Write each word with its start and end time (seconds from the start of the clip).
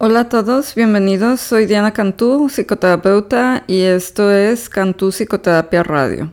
Hola 0.00 0.20
a 0.20 0.28
todos, 0.28 0.76
bienvenidos. 0.76 1.40
Soy 1.40 1.66
Diana 1.66 1.92
Cantú, 1.92 2.48
psicoterapeuta, 2.48 3.64
y 3.66 3.80
esto 3.80 4.30
es 4.30 4.68
Cantú 4.68 5.10
Psicoterapia 5.10 5.82
Radio. 5.82 6.32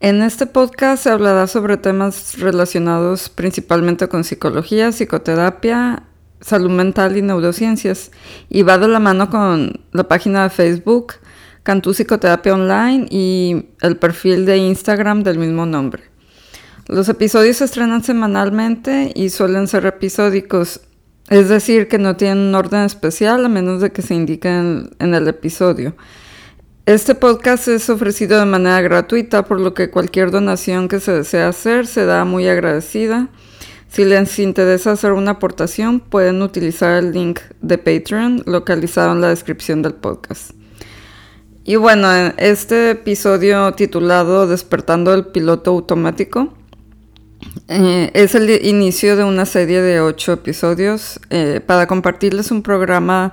En 0.00 0.22
este 0.22 0.46
podcast 0.46 1.04
se 1.04 1.10
hablará 1.10 1.46
sobre 1.46 1.76
temas 1.76 2.36
relacionados 2.40 3.28
principalmente 3.28 4.08
con 4.08 4.24
psicología, 4.24 4.90
psicoterapia, 4.90 6.02
salud 6.40 6.70
mental 6.72 7.16
y 7.16 7.22
neurociencias, 7.22 8.10
y 8.48 8.62
va 8.62 8.76
de 8.76 8.88
la 8.88 8.98
mano 8.98 9.30
con 9.30 9.84
la 9.92 10.08
página 10.08 10.42
de 10.42 10.50
Facebook 10.50 11.12
Cantú 11.62 11.94
Psicoterapia 11.94 12.54
Online 12.54 13.06
y 13.08 13.66
el 13.82 13.98
perfil 13.98 14.44
de 14.46 14.56
Instagram 14.56 15.22
del 15.22 15.38
mismo 15.38 15.64
nombre. 15.64 16.02
Los 16.88 17.08
episodios 17.08 17.58
se 17.58 17.66
estrenan 17.66 18.02
semanalmente 18.02 19.12
y 19.14 19.30
suelen 19.30 19.68
ser 19.68 19.86
episódicos, 19.86 20.80
es 21.30 21.48
decir, 21.48 21.86
que 21.86 21.98
no 21.98 22.16
tienen 22.16 22.38
un 22.38 22.54
orden 22.56 22.80
especial 22.80 23.44
a 23.44 23.48
menos 23.48 23.80
de 23.80 23.92
que 23.92 24.02
se 24.02 24.14
indique 24.14 24.48
en, 24.48 25.14
el 25.14 25.28
episodio. 25.28 25.94
Este 26.86 27.14
podcast 27.14 27.68
es 27.68 27.88
ofrecido 27.88 28.40
de 28.40 28.46
manera 28.46 28.80
gratuita, 28.80 29.44
por 29.44 29.60
lo 29.60 29.72
que 29.72 29.90
cualquier 29.90 30.32
donación 30.32 30.88
que 30.88 30.98
se 30.98 31.12
desea 31.12 31.48
hacer 31.48 31.86
se 31.86 32.04
da 32.04 32.24
muy 32.24 32.48
agradecida. 32.48 33.28
Si 33.88 34.04
les 34.04 34.40
interesa 34.40 34.90
hacer 34.90 35.12
una 35.12 35.32
aportación, 35.32 36.00
pueden 36.00 36.42
utilizar 36.42 36.98
el 36.98 37.12
link 37.12 37.38
de 37.62 37.78
Patreon 37.78 38.42
localizado 38.46 39.12
en 39.12 39.20
la 39.20 39.28
descripción 39.28 39.82
del 39.82 39.94
podcast. 39.94 40.50
Y 41.62 41.76
bueno, 41.76 42.08
este 42.38 42.90
episodio 42.90 43.72
titulado 43.74 44.48
Despertando 44.48 45.14
el 45.14 45.26
piloto 45.26 45.70
automático 45.70 46.54
eh, 47.68 48.10
es 48.14 48.34
el 48.34 48.50
inicio 48.66 49.16
de 49.16 49.24
una 49.24 49.46
serie 49.46 49.80
de 49.80 50.00
ocho 50.00 50.32
episodios 50.32 51.20
eh, 51.30 51.60
para 51.64 51.86
compartirles 51.86 52.50
un 52.50 52.62
programa 52.62 53.32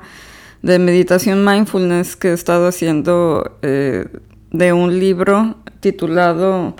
de 0.61 0.79
meditación 0.79 1.43
mindfulness 1.43 2.15
que 2.15 2.29
he 2.29 2.33
estado 2.33 2.67
haciendo 2.67 3.57
eh, 3.61 4.05
de 4.51 4.73
un 4.73 4.99
libro 4.99 5.55
titulado 5.79 6.75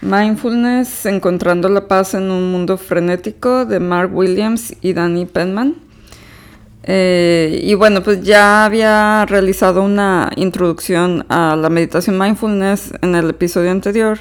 Mindfulness, 0.00 1.06
Encontrando 1.06 1.68
la 1.68 1.88
Paz 1.88 2.14
en 2.14 2.30
un 2.30 2.52
Mundo 2.52 2.76
Frenético 2.76 3.64
de 3.64 3.80
Mark 3.80 4.14
Williams 4.14 4.74
y 4.80 4.92
Danny 4.92 5.26
Penman. 5.26 5.76
y 6.86 7.74
bueno, 7.74 8.02
pues 8.02 8.22
ya 8.22 8.64
había 8.64 9.24
realizado 9.26 9.82
una 9.82 10.30
introducción 10.36 11.24
a 11.28 11.56
la 11.56 11.68
meditación 11.68 12.18
mindfulness 12.18 12.92
en 13.00 13.14
el 13.14 13.30
episodio 13.30 13.70
anterior 13.70 14.18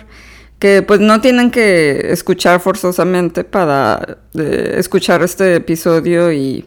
que 0.62 0.84
pues 0.84 1.00
no 1.00 1.22
tienen 1.22 1.50
que 1.50 2.12
escuchar 2.12 2.60
forzosamente 2.60 3.44
para 3.44 4.20
eh, 4.36 4.76
escuchar 4.78 5.24
este 5.24 5.56
episodio 5.56 6.32
y 6.32 6.64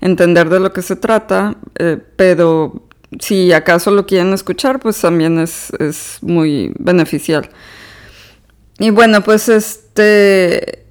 entender 0.00 0.48
de 0.48 0.58
lo 0.58 0.72
que 0.72 0.82
se 0.82 0.96
trata, 0.96 1.54
eh, 1.76 1.96
pero 2.16 2.88
si 3.20 3.52
acaso 3.52 3.92
lo 3.92 4.04
quieren 4.04 4.32
escuchar, 4.32 4.80
pues 4.80 5.00
también 5.00 5.38
es, 5.38 5.70
muy 6.22 6.72
beneficial. 6.76 7.48
Y 8.80 8.90
bueno, 8.90 9.22
pues 9.22 9.48
este, 9.48 10.84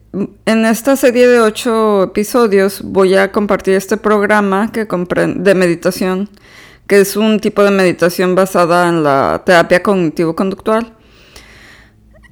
en 0.45 0.65
esta 0.65 0.95
serie 0.95 1.27
de 1.27 1.41
ocho 1.41 2.03
episodios 2.03 2.81
voy 2.83 3.15
a 3.15 3.33
compartir 3.33 3.73
este 3.73 3.97
programa 3.97 4.71
que 4.71 4.85
de 4.85 5.55
meditación, 5.55 6.29
que 6.87 7.01
es 7.01 7.17
un 7.17 7.41
tipo 7.41 7.65
de 7.65 7.71
meditación 7.71 8.33
basada 8.33 8.87
en 8.87 9.03
la 9.03 9.43
terapia 9.45 9.83
cognitivo-conductual 9.83 10.94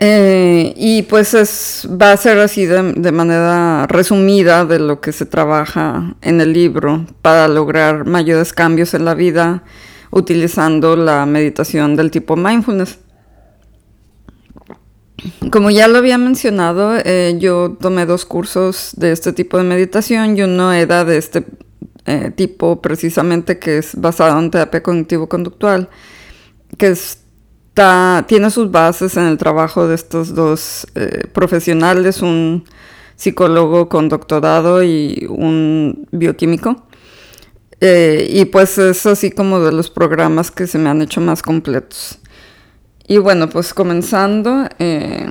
eh, 0.06 0.74
y 0.76 1.04
pues 1.04 1.34
es, 1.34 1.88
va 1.90 2.12
a 2.12 2.18
ser 2.18 2.38
así 2.40 2.66
de, 2.66 3.12
manera 3.14 3.88
resumida 3.88 4.66
de 4.66 4.78
lo 4.78 5.00
que 5.00 5.14
se 5.14 5.26
trabaja 5.26 6.18
en 6.22 6.42
el 6.42 6.52
libro 6.52 7.06
para 7.22 7.48
lograr 7.48 8.06
mayores 8.06 8.52
cambios 8.52 8.94
en 8.96 9.06
la 9.06 9.14
vida 9.14 9.64
utilizando 10.12 10.98
la 10.98 11.26
meditación 11.26 11.96
del 11.96 12.12
tipo 12.12 12.36
mindfulness. 12.36 13.00
Como 15.50 15.72
ya 15.72 15.88
lo 15.88 16.00
había 16.00 16.18
mencionado, 16.18 16.98
eh, 16.98 17.38
yo 17.40 17.78
tomé 17.80 18.06
dos 18.06 18.26
cursos 18.26 18.92
de 18.98 19.14
este 19.14 19.32
tipo 19.32 19.58
de 19.58 19.64
meditación 19.64 20.38
y 20.38 20.42
uno 20.42 20.74
era 20.74 21.06
de 21.06 21.18
este 21.18 21.46
eh, 22.08 22.30
tipo 22.36 22.82
precisamente 22.82 23.58
que 23.58 23.78
es 23.78 23.96
basado 23.96 24.38
en 24.38 24.52
terapia 24.52 24.84
cognitivo-conductual, 24.84 25.88
que 26.78 26.88
es 26.88 27.23
tiene 27.74 28.52
sus 28.52 28.72
bases 28.72 29.18
en 29.18 29.24
el 29.24 29.38
trabajo 29.38 29.88
de 29.88 29.96
estos 29.96 30.36
dos 30.36 30.88
eh, 30.96 31.28
profesionales, 31.34 32.22
un 32.22 32.66
psicólogo 33.16 33.90
con 33.90 34.10
doctorado 34.10 34.84
y 34.84 35.26
un 35.30 36.08
bioquímico. 36.12 36.86
Eh, 37.82 38.28
y 38.30 38.46
pues 38.46 38.78
es 38.78 39.06
así 39.06 39.32
como 39.32 39.60
de 39.60 39.72
los 39.72 39.90
programas 39.90 40.52
que 40.52 40.68
se 40.68 40.78
me 40.78 40.90
han 40.90 41.02
hecho 41.02 41.20
más 41.20 41.42
completos. 41.42 42.20
Y 43.08 43.18
bueno, 43.18 43.50
pues 43.50 43.74
comenzando, 43.74 44.70
eh, 44.80 45.28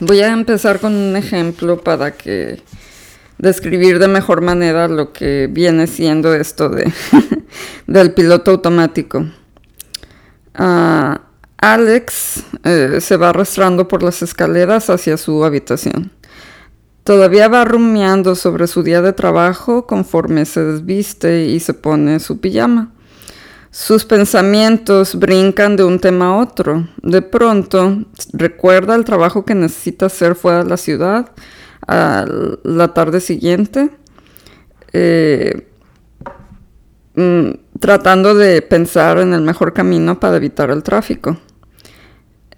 voy 0.00 0.20
a 0.20 0.32
empezar 0.32 0.80
con 0.80 0.94
un 0.94 1.16
ejemplo 1.16 1.80
para 1.80 2.12
que 2.12 2.60
describir 3.38 3.98
de 3.98 4.08
mejor 4.08 4.42
manera 4.42 4.88
lo 4.88 5.12
que 5.12 5.48
viene 5.50 5.86
siendo 5.86 6.34
esto 6.34 6.68
de 6.68 6.92
del 7.86 8.12
piloto 8.12 8.50
automático. 8.50 9.24
Alex 10.54 12.44
eh, 12.62 12.98
se 13.00 13.16
va 13.16 13.30
arrastrando 13.30 13.88
por 13.88 14.02
las 14.02 14.22
escaleras 14.22 14.90
hacia 14.90 15.16
su 15.16 15.44
habitación. 15.44 16.12
Todavía 17.04 17.48
va 17.48 17.64
rumiando 17.64 18.34
sobre 18.34 18.66
su 18.66 18.82
día 18.82 19.02
de 19.02 19.12
trabajo 19.12 19.86
conforme 19.86 20.46
se 20.46 20.64
desviste 20.64 21.46
y 21.46 21.60
se 21.60 21.74
pone 21.74 22.20
su 22.20 22.40
pijama. 22.40 22.92
Sus 23.70 24.04
pensamientos 24.04 25.16
brincan 25.16 25.76
de 25.76 25.84
un 25.84 25.98
tema 25.98 26.28
a 26.28 26.36
otro. 26.36 26.88
De 27.02 27.22
pronto 27.22 28.04
recuerda 28.32 28.94
el 28.94 29.04
trabajo 29.04 29.44
que 29.44 29.54
necesita 29.54 30.06
hacer 30.06 30.34
fuera 30.34 30.62
de 30.62 30.70
la 30.70 30.76
ciudad 30.76 31.32
a 31.86 32.24
la 32.62 32.94
tarde 32.94 33.20
siguiente. 33.20 33.90
Eh, 34.92 35.66
mm, 37.16 37.50
tratando 37.80 38.34
de 38.34 38.62
pensar 38.62 39.18
en 39.18 39.34
el 39.34 39.42
mejor 39.42 39.72
camino 39.72 40.20
para 40.20 40.36
evitar 40.36 40.70
el 40.70 40.82
tráfico. 40.82 41.38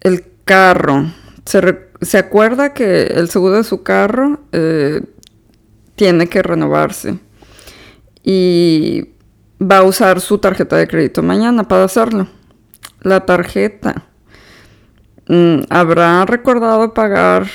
El 0.00 0.25
carro. 0.44 1.06
Se, 1.44 2.19
acuerda 2.19 2.75
que 2.75 3.04
el 3.04 3.28
seguro 3.28 3.56
de 3.56 3.65
su 3.65 3.82
carro 3.82 4.41
eh, 4.53 5.03
tiene 5.94 6.28
que 6.28 6.43
renovarse 6.43 7.19
y 8.22 9.10
va 9.62 9.78
a 9.78 9.82
usar 9.84 10.21
su 10.21 10.38
tarjeta 10.38 10.77
de 10.77 10.88
crédito 10.88 11.22
mañana 11.22 11.69
para 11.69 11.84
hacerlo. 11.84 12.27
La 13.03 13.25
tarjeta. 13.25 14.06
Mm, 15.28 15.60
¿Habrá 15.71 16.25
recordado 16.27 16.93
pagar 16.93 17.47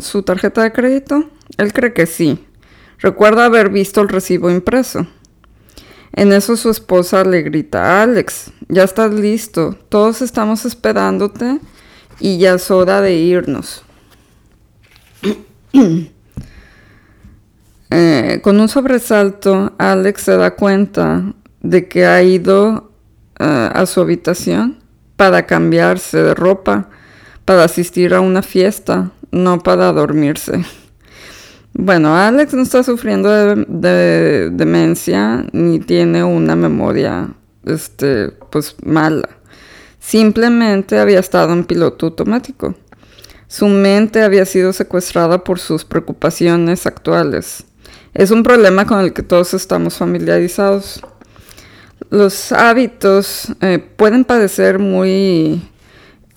su 0.00 0.22
tarjeta 0.22 0.62
de 0.62 0.72
crédito? 0.72 1.28
Él 1.58 1.72
cree 1.72 1.92
que 1.92 2.06
sí. 2.06 2.46
Recuerda 2.98 3.44
haber 3.44 3.68
visto 3.68 4.00
el 4.00 4.08
recibo 4.08 4.50
impreso. 4.50 5.06
En 6.14 6.32
eso 6.32 6.56
su 6.56 6.70
esposa 6.70 7.24
le 7.24 7.42
grita, 7.42 8.02
Alex, 8.02 8.50
ya 8.68 8.84
estás 8.84 9.12
listo, 9.12 9.76
todos 9.88 10.20
estamos 10.20 10.64
esperándote 10.66 11.58
y 12.20 12.38
ya 12.38 12.54
es 12.54 12.70
hora 12.70 13.00
de 13.00 13.14
irnos. 13.14 13.82
Eh, 17.94 18.40
con 18.42 18.58
un 18.58 18.70
sobresalto, 18.70 19.74
Alex 19.76 20.22
se 20.22 20.36
da 20.38 20.56
cuenta 20.56 21.34
de 21.60 21.88
que 21.88 22.06
ha 22.06 22.22
ido 22.22 22.90
eh, 23.38 23.70
a 23.70 23.84
su 23.84 24.00
habitación 24.00 24.78
para 25.16 25.44
cambiarse 25.44 26.22
de 26.22 26.34
ropa, 26.34 26.88
para 27.44 27.64
asistir 27.64 28.14
a 28.14 28.22
una 28.22 28.40
fiesta, 28.40 29.10
no 29.30 29.58
para 29.58 29.92
dormirse. 29.92 30.64
Bueno, 31.74 32.14
Alex 32.14 32.52
no 32.52 32.62
está 32.62 32.82
sufriendo 32.82 33.30
de, 33.30 34.50
demencia 34.52 35.46
ni 35.52 35.80
tiene 35.80 36.22
una 36.22 36.54
memoria 36.54 37.32
este, 37.64 38.28
pues 38.50 38.76
mala. 38.84 39.28
Simplemente 39.98 40.98
había 40.98 41.20
estado 41.20 41.52
en 41.54 41.64
piloto 41.64 42.06
automático. 42.06 42.74
Su 43.48 43.68
mente 43.68 44.22
había 44.22 44.44
sido 44.44 44.72
secuestrada 44.74 45.44
por 45.44 45.58
sus 45.58 45.84
preocupaciones 45.84 46.86
actuales. 46.86 47.64
Es 48.12 48.30
un 48.30 48.42
problema 48.42 48.86
con 48.86 49.00
el 49.00 49.14
que 49.14 49.22
todos 49.22 49.54
estamos 49.54 49.96
familiarizados. 49.96 51.00
Los 52.10 52.52
hábitos 52.52 53.48
eh, 53.62 53.78
pueden 53.78 54.24
parecer 54.24 54.78
muy 54.78 55.62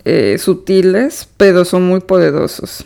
eh, 0.05 0.37
sutiles, 0.39 1.27
pero 1.35 1.65
son 1.65 1.83
muy 1.83 1.99
poderosos 1.99 2.85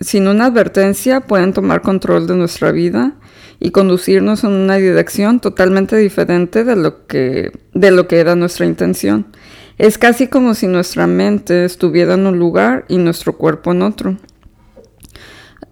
sin 0.00 0.28
una 0.28 0.46
advertencia 0.46 1.20
pueden 1.20 1.52
tomar 1.52 1.82
control 1.82 2.26
de 2.26 2.36
nuestra 2.36 2.72
vida 2.72 3.14
y 3.58 3.70
conducirnos 3.70 4.44
en 4.44 4.52
una 4.52 4.76
dirección 4.76 5.40
totalmente 5.40 5.96
diferente 5.96 6.64
de 6.64 6.76
lo 6.76 7.06
que, 7.06 7.52
de 7.72 7.90
lo 7.90 8.06
que 8.06 8.18
era 8.18 8.34
nuestra 8.34 8.66
intención. 8.66 9.26
Es 9.78 9.98
casi 9.98 10.28
como 10.28 10.54
si 10.54 10.66
nuestra 10.66 11.06
mente 11.06 11.64
estuviera 11.64 12.14
en 12.14 12.26
un 12.26 12.38
lugar 12.38 12.84
y 12.88 12.98
nuestro 12.98 13.36
cuerpo 13.36 13.72
en 13.72 13.82
otro. 13.82 14.16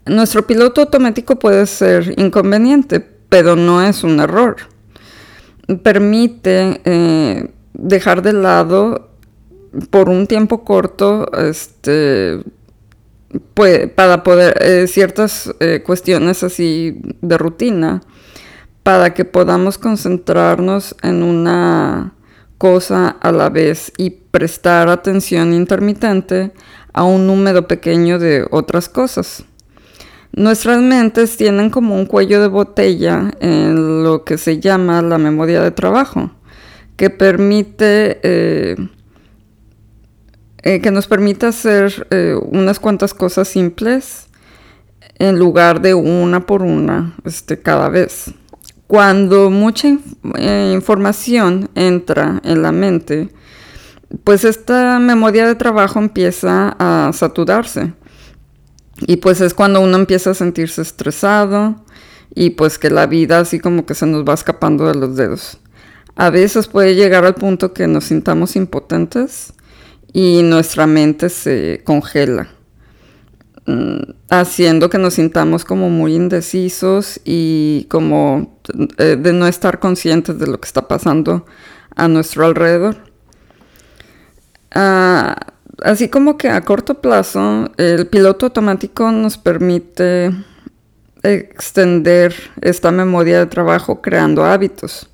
Nuestro 0.06 0.47
piloto 0.47 0.82
automático 0.82 1.38
puede 1.38 1.67
ser 1.67 2.15
inconveniente, 2.19 3.00
pero 3.00 3.56
no 3.56 3.82
es 3.82 4.05
un 4.05 4.20
error. 4.20 4.56
Permite 5.82 6.81
eh, 6.85 7.50
dejar 7.73 8.20
de 8.20 8.35
lado 8.35 9.11
por 9.91 10.11
un 10.11 10.27
tiempo 10.27 10.65
corto 10.65 11.31
este, 11.32 12.43
para 13.95 14.23
poder 14.23 14.57
eh, 14.61 14.87
ciertas 14.87 15.53
eh, 15.61 15.83
cuestiones 15.85 16.43
así 16.43 17.01
de 17.21 17.39
rutina 17.39 18.03
para 18.83 19.15
que 19.15 19.25
podamos 19.25 19.79
concentrarnos 19.79 20.95
en 21.03 21.23
una 21.23 22.15
cosa 22.59 23.09
a 23.09 23.33
la 23.33 23.49
vez 23.49 23.93
y 23.97 24.11
prestar 24.11 24.89
atención 24.89 25.53
intermitente 25.53 26.53
a 26.93 27.03
un 27.03 27.27
número 27.27 27.67
pequeño 27.67 28.19
de 28.19 28.47
otras 28.51 28.89
cosas. 28.89 29.45
Nuestras 30.33 30.81
mentes 30.81 31.37
tienen 31.37 31.71
como 31.71 31.95
un 31.95 32.07
cuello 32.07 32.41
de 32.41 32.49
botella 32.49 33.31
en 33.41 34.03
lo 34.03 34.25
que 34.25 34.37
se 34.37 34.61
llama 34.61 35.01
la 35.01 35.17
memoria 35.17 35.63
de 35.63 35.71
trabajo, 35.71 36.33
que 36.97 37.09
permite 37.09 38.19
eh, 38.23 38.77
eh, 40.67 40.81
que 40.81 40.91
nos 40.91 41.07
permite 41.07 41.45
hacer 41.45 42.07
eh, 42.11 42.35
unas 42.41 42.81
cuantas 42.81 43.13
cosas 43.13 43.49
simples 43.49 44.29
en 45.19 45.39
lugar 45.39 45.83
de 45.83 45.93
una 45.93 46.47
por 46.47 46.63
una 46.63 47.15
este, 47.27 47.61
cada 47.61 47.91
vez. 47.91 48.33
Cuando 48.87 49.51
mucha 49.51 49.89
información 50.73 51.69
entra 51.75 52.41
en 52.45 52.63
la 52.63 52.73
mente, 52.73 53.29
pues 54.25 54.45
esta 54.45 54.99
memoria 55.01 55.47
de 55.47 55.55
trabajo 55.55 55.99
empieza 55.99 56.75
a 56.79 57.13
saturarse. 57.13 57.93
Y 59.07 59.17
pues 59.17 59.43
es 59.43 59.53
cuando 59.53 59.83
uno 59.83 59.99
empieza 59.99 60.31
a 60.31 60.35
sentirse 60.35 60.81
estresado 60.81 61.85
y 62.35 62.51
pues 62.51 62.79
que 62.79 62.89
la 62.89 63.07
vida 63.07 63.39
así 63.39 63.61
como 63.61 63.85
que 63.85 63.95
se 63.95 64.07
nos 64.07 64.25
va 64.25 64.33
escapando 64.33 64.87
de 64.87 64.95
los 64.95 65.15
dedos. 65.15 65.59
A 66.17 66.31
veces 66.31 66.69
puede 66.69 66.95
llegar 66.95 67.27
al 67.27 67.35
punto 67.35 67.75
que 67.75 67.87
nos 67.87 68.05
sintamos 68.05 68.57
impotentes 68.57 69.53
y 70.15 70.43
nuestra 70.45 70.87
mente 70.87 71.29
se 71.29 71.83
congela, 71.85 72.49
mm, 73.67 74.13
haciendo 74.31 74.89
que 74.89 74.97
nos 74.97 75.15
sintamos 75.15 75.65
como 75.65 75.91
muy 75.91 76.15
indecisos 76.15 77.21
y 77.25 77.87
como 77.91 78.61
eh, 78.99 79.17
de 79.17 79.33
no 79.33 79.49
estar 79.49 79.81
conscientes 79.81 80.39
de 80.39 80.47
lo 80.47 80.61
que 80.61 80.67
está 80.67 80.87
pasando 80.87 81.45
a 81.97 82.07
nuestro 82.07 82.47
alrededor. 82.47 82.97
Ah, 84.71 85.37
así 85.83 86.09
como 86.09 86.39
que 86.39 86.49
a 86.49 86.61
corto 86.61 87.01
plazo, 87.01 87.71
el 87.77 88.07
piloto 88.07 88.47
automático 88.47 89.11
nos 89.11 89.37
permite 89.37 90.31
extender 91.25 92.35
esta 92.61 92.93
memoria 92.93 93.41
de 93.41 93.47
trabajo 93.47 94.01
creando 94.01 94.45
hábitos. 94.45 95.09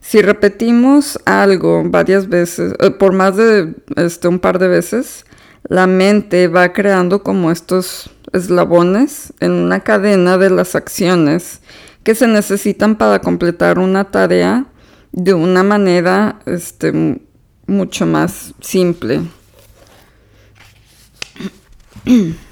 Si 0.00 0.22
repetimos 0.22 1.18
algo 1.24 1.82
varias 1.84 2.28
veces, 2.28 2.74
eh, 2.80 2.90
por 2.90 3.12
más 3.12 3.36
de 3.36 3.74
este, 3.96 4.28
un 4.28 4.38
par 4.38 4.58
de 4.58 4.68
veces, 4.68 5.24
la 5.68 5.86
mente 5.86 6.48
va 6.48 6.72
creando 6.72 7.22
como 7.22 7.50
estos 7.50 8.10
eslabones 8.32 9.32
en 9.40 9.52
una 9.52 9.80
cadena 9.80 10.38
de 10.38 10.50
las 10.50 10.74
acciones 10.74 11.60
que 12.02 12.14
se 12.14 12.26
necesitan 12.26 12.96
para 12.96 13.20
completar 13.20 13.78
una 13.78 14.10
tarea 14.10 14.66
de 15.12 15.34
una 15.34 15.62
manera 15.62 16.40
este, 16.46 17.20
mucho 17.66 18.06
más 18.06 18.54
simple. 18.60 19.20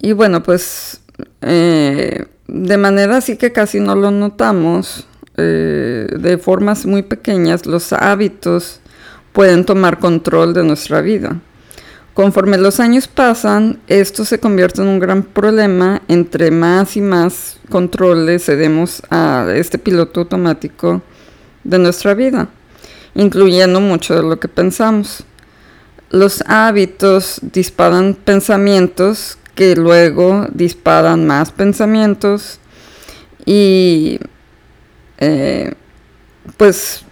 Y 0.00 0.12
bueno, 0.12 0.44
pues 0.44 1.00
eh, 1.40 2.26
de 2.46 2.76
manera 2.76 3.16
así 3.16 3.36
que 3.36 3.52
casi 3.52 3.80
no 3.80 3.96
lo 3.96 4.12
notamos, 4.12 5.08
eh, 5.38 6.08
de 6.18 6.38
formas 6.38 6.84
muy 6.84 7.02
pequeñas, 7.02 7.64
los 7.64 7.92
hábitos 7.92 8.80
pueden 9.32 9.64
tomar 9.64 9.98
control 9.98 10.52
de 10.52 10.64
nuestra 10.64 11.00
vida. 11.00 11.40
Conforme 12.12 12.58
los 12.58 12.80
años 12.80 13.08
pasan, 13.08 13.78
esto 13.86 14.24
se 14.24 14.40
convierte 14.40 14.82
en 14.82 14.88
un 14.88 14.98
gran 14.98 15.22
problema 15.22 16.02
entre 16.08 16.50
más 16.50 16.96
y 16.96 17.00
más 17.00 17.58
controles 17.70 18.44
cedemos 18.44 19.00
a 19.08 19.46
este 19.54 19.78
piloto 19.78 20.20
automático 20.20 21.00
de 21.62 21.78
nuestra 21.78 22.14
vida 22.14 22.48
incluyendo 23.18 23.80
mucho 23.80 24.14
de 24.14 24.22
lo 24.22 24.38
que 24.38 24.48
pensamos. 24.48 25.24
Los 26.10 26.42
hábitos 26.46 27.40
disparan 27.42 28.14
pensamientos 28.14 29.36
que 29.54 29.74
luego 29.74 30.46
disparan 30.52 31.26
más 31.26 31.50
pensamientos 31.50 32.60
y 33.44 34.20
eh, 35.18 35.72
pues 36.56 37.04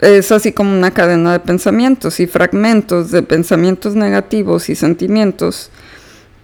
es 0.00 0.32
así 0.32 0.52
como 0.52 0.72
una 0.76 0.92
cadena 0.92 1.32
de 1.32 1.40
pensamientos 1.40 2.20
y 2.20 2.26
fragmentos 2.26 3.10
de 3.10 3.22
pensamientos 3.22 3.94
negativos 3.94 4.70
y 4.70 4.74
sentimientos 4.74 5.70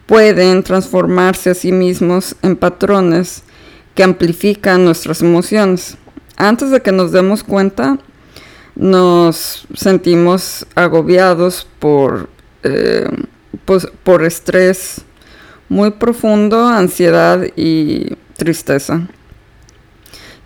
pueden 0.07 0.63
transformarse 0.63 1.51
a 1.51 1.55
sí 1.55 1.73
mismos 1.73 2.37
en 2.43 2.57
patrones 2.57 3.43
que 3.95 4.05
amplifican 4.05 4.85
nuestras 4.85 5.23
emociones. 5.23 5.97
Antes 6.37 6.71
de 6.71 6.83
que 6.83 6.93
nos 6.93 7.13
demos 7.13 7.43
cuenta, 7.43 7.99
nos 8.75 9.67
sentimos 9.75 10.67
agobiados 10.75 11.67
por, 11.79 12.29
eh, 12.63 13.09
pues, 13.65 13.89
por 14.05 14.23
estrés 14.23 15.01
muy 15.69 15.91
profundo, 15.91 16.67
ansiedad 16.67 17.45
y 17.57 18.17
tristeza. 18.37 19.09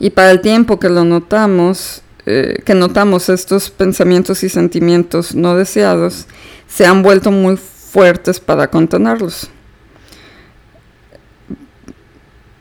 Y 0.00 0.10
para 0.10 0.30
el 0.30 0.40
tiempo 0.40 0.80
que 0.80 0.88
lo 0.88 1.04
notamos, 1.04 2.02
eh, 2.24 2.62
que 2.64 2.74
notamos 2.74 3.28
estos 3.28 3.70
pensamientos 3.70 4.42
y 4.42 4.48
sentimientos 4.48 5.34
no 5.34 5.54
deseados, 5.54 6.26
se 6.66 6.86
han 6.86 7.02
vuelto 7.02 7.30
muy 7.30 7.58
fuertes 7.58 8.40
para 8.40 8.68
contenerlos. 8.68 9.50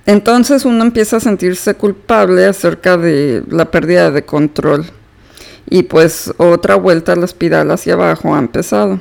Entonces 0.06 0.66
uno 0.66 0.84
empieza 0.84 1.18
a 1.18 1.20
sentirse 1.22 1.76
culpable 1.76 2.46
acerca 2.46 2.98
de 2.98 3.44
la 3.48 3.72
pérdida 3.72 4.12
de 4.12 4.26
control 4.26 4.86
y 5.70 5.84
pues 5.84 6.34
otra 6.38 6.76
vuelta 6.76 7.14
a 7.14 7.16
la 7.16 7.26
espiral 7.26 7.72
hacia 7.72 7.94
abajo 7.94 8.36
ha 8.36 8.40
empezado. 8.40 9.00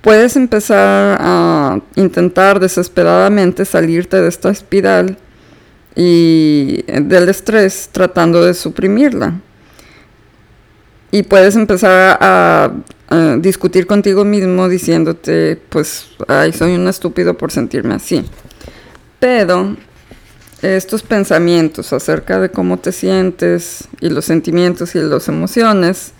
Puedes 0.00 0.34
empezar 0.34 1.18
a 1.20 1.78
intentar 1.94 2.58
desesperadamente 2.58 3.66
salirte 3.66 4.20
de 4.20 4.28
esta 4.28 4.50
espiral 4.50 5.18
y 5.94 6.82
del 6.86 7.28
estrés 7.28 7.88
tratando 7.92 8.44
de 8.44 8.54
suprimirla. 8.54 9.40
Y 11.12 11.24
puedes 11.24 11.56
empezar 11.56 12.18
a, 12.20 12.72
discutir 13.38 13.88
contigo 13.88 14.24
mismo 14.24 14.68
diciéndote, 14.68 15.60
pues, 15.68 16.06
ay, 16.28 16.52
soy 16.52 16.76
un 16.76 16.86
estúpido 16.86 17.36
por 17.36 17.50
sentirme 17.50 17.96
así. 17.96 18.24
Pero 19.18 19.76
estos 20.62 21.02
pensamientos 21.02 21.92
acerca 21.92 22.38
de 22.38 22.50
cómo 22.50 22.78
te 22.78 22.92
sientes 22.92 23.88
y 24.00 24.10
los 24.10 24.26
sentimientos 24.26 24.94
y 24.94 25.00
las 25.00 25.26
emociones, 25.26 26.12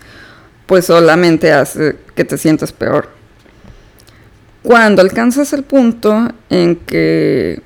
pues 0.65 0.87
solamente 0.87 1.53
hace 1.53 1.95
que 2.13 2.25
te 2.25 2.37
sientas 2.37 2.73
peor. 2.73 3.07
Cuando 4.61 5.01
alcanzas 5.01 5.53
el 5.53 5.63
punto 5.63 6.27
en 6.49 6.75
que 6.75 7.61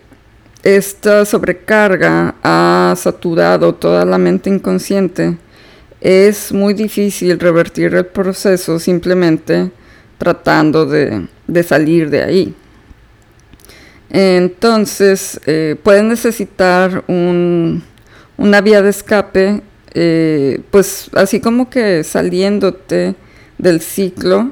esta 0.65 1.25
sobrecarga 1.25 2.33
ha 2.41 2.95
saturado 2.97 3.75
toda 3.75 4.03
la 4.03 4.17
mente 4.17 4.49
inconsciente, 4.49 5.37
es 6.01 6.51
muy 6.51 6.73
difícil 6.73 7.39
revertir 7.39 7.93
el 7.93 8.07
proceso 8.07 8.79
simplemente 8.79 9.69
tratando 10.17 10.87
de, 10.87 11.27
salir 11.63 12.09
de 12.09 12.23
ahí. 12.23 12.55
Entonces, 14.09 15.39
eh, 15.45 15.75
necesitar 16.03 17.03
una 17.07 18.61
vía 18.61 18.81
de 18.81 18.89
escape, 18.89 19.61
eh, 19.93 20.61
pues 20.71 21.11
así 21.13 21.39
como 21.39 21.69
que 21.69 22.03
saliéndote 22.03 23.13
del 23.59 23.81
ciclo 23.81 24.49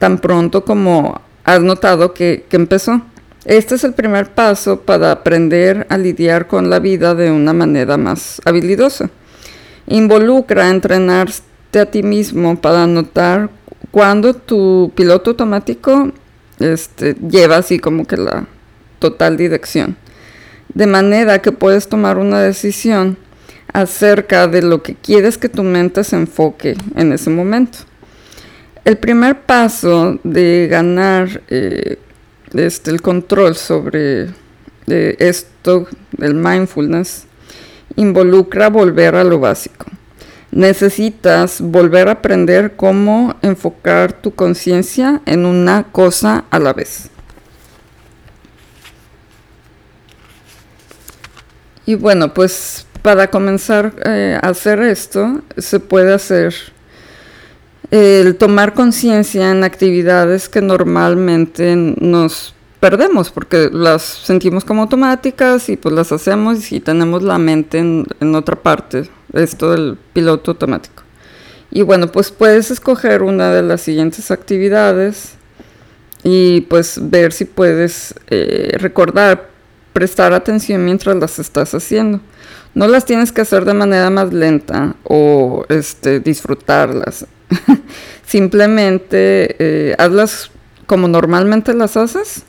tan 0.00 0.18
pronto 0.18 0.64
como 0.64 1.20
has 1.44 1.60
notado 1.60 2.12
que 2.12 2.44
empezó. 2.50 3.02
Este 3.44 3.74
es 3.74 3.82
el 3.82 3.92
primer 3.92 4.30
paso 4.30 4.82
para 4.82 5.10
aprender 5.10 5.86
a 5.90 5.98
lidiar 5.98 6.46
con 6.46 6.70
la 6.70 6.78
vida 6.78 7.16
de 7.16 7.32
una 7.32 7.52
manera 7.52 7.96
más 7.96 8.40
habilidosa. 8.44 9.10
Involucra 9.88 10.68
entrenarte 10.70 11.80
a 11.80 11.86
ti 11.86 12.04
mismo 12.04 12.60
para 12.60 12.86
notar 12.86 13.50
cuando 13.90 14.34
tu 14.34 14.92
piloto 14.94 15.30
automático 15.30 16.12
este, 16.60 17.14
lleva 17.14 17.56
así 17.56 17.80
como 17.80 18.06
que 18.06 18.16
la 18.16 18.46
total 19.00 19.36
dirección. 19.36 19.96
De 20.72 20.86
manera 20.86 21.42
que 21.42 21.50
puedes 21.50 21.88
tomar 21.88 22.18
una 22.18 22.40
decisión 22.40 23.18
acerca 23.72 24.46
de 24.46 24.62
lo 24.62 24.84
que 24.84 24.94
quieres 24.94 25.36
que 25.36 25.48
tu 25.48 25.64
mente 25.64 26.04
se 26.04 26.14
enfoque 26.14 26.76
en 26.94 27.12
ese 27.12 27.28
momento. 27.28 27.78
El 28.84 28.98
primer 28.98 29.40
paso 29.42 30.20
de 30.22 30.68
ganar 30.70 31.42
eh, 31.48 31.98
este, 32.54 32.90
el 32.90 33.00
control 33.00 33.56
sobre 33.56 34.30
esto, 34.86 35.86
el 36.18 36.34
mindfulness, 36.34 37.24
involucra 37.96 38.68
volver 38.68 39.14
a 39.14 39.24
lo 39.24 39.38
básico. 39.38 39.86
Necesitas 40.50 41.60
volver 41.60 42.08
a 42.08 42.12
aprender 42.12 42.76
cómo 42.76 43.36
enfocar 43.40 44.12
tu 44.12 44.34
conciencia 44.34 45.22
en 45.24 45.46
una 45.46 45.84
cosa 45.84 46.44
a 46.50 46.58
la 46.58 46.74
vez. 46.74 47.08
Y 51.86 51.94
bueno, 51.94 52.32
pues 52.34 52.86
para 53.00 53.28
comenzar 53.28 53.94
eh, 54.04 54.38
a 54.40 54.48
hacer 54.48 54.80
esto, 54.80 55.40
se 55.56 55.80
puede 55.80 56.14
hacer 56.14 56.54
el 57.92 58.36
tomar 58.36 58.72
conciencia 58.72 59.50
en 59.50 59.64
actividades 59.64 60.48
que 60.48 60.62
normalmente 60.62 61.76
nos 61.76 62.54
perdemos 62.80 63.30
porque 63.30 63.68
las 63.70 64.02
sentimos 64.02 64.64
como 64.64 64.82
automáticas 64.82 65.68
y 65.68 65.76
pues 65.76 65.94
las 65.94 66.10
hacemos 66.10 66.72
y 66.72 66.80
tenemos 66.80 67.22
la 67.22 67.36
mente 67.36 67.78
en, 67.78 68.34
otra 68.34 68.56
parte, 68.56 69.10
esto 69.34 69.72
del 69.72 69.98
piloto 70.14 70.52
automático. 70.52 71.02
Y 71.70 71.82
bueno, 71.82 72.10
pues 72.10 72.30
puedes 72.30 72.70
escoger 72.70 73.22
una 73.22 73.52
de 73.52 73.62
las 73.62 73.82
siguientes 73.82 74.30
actividades 74.30 75.34
y 76.24 76.62
pues 76.62 76.98
ver 76.98 77.34
si 77.34 77.44
puedes 77.44 78.14
eh, 78.30 78.74
recordar, 78.78 79.50
prestar 79.92 80.32
atención 80.32 80.82
mientras 80.82 81.16
las 81.16 81.38
estás 81.38 81.74
haciendo. 81.74 82.20
No 82.74 82.88
las 82.88 83.04
tienes 83.04 83.32
que 83.32 83.42
hacer 83.42 83.66
de 83.66 83.74
manera 83.74 84.08
más 84.08 84.32
lenta 84.32 84.94
o 85.04 85.66
este, 85.68 86.20
disfrutarlas. 86.20 87.26
Simplemente 88.26 89.56
eh, 89.58 89.94
hazlas 89.98 90.50
como 90.86 91.08
normalmente 91.08 91.74
las 91.74 91.96
haces 91.96 92.44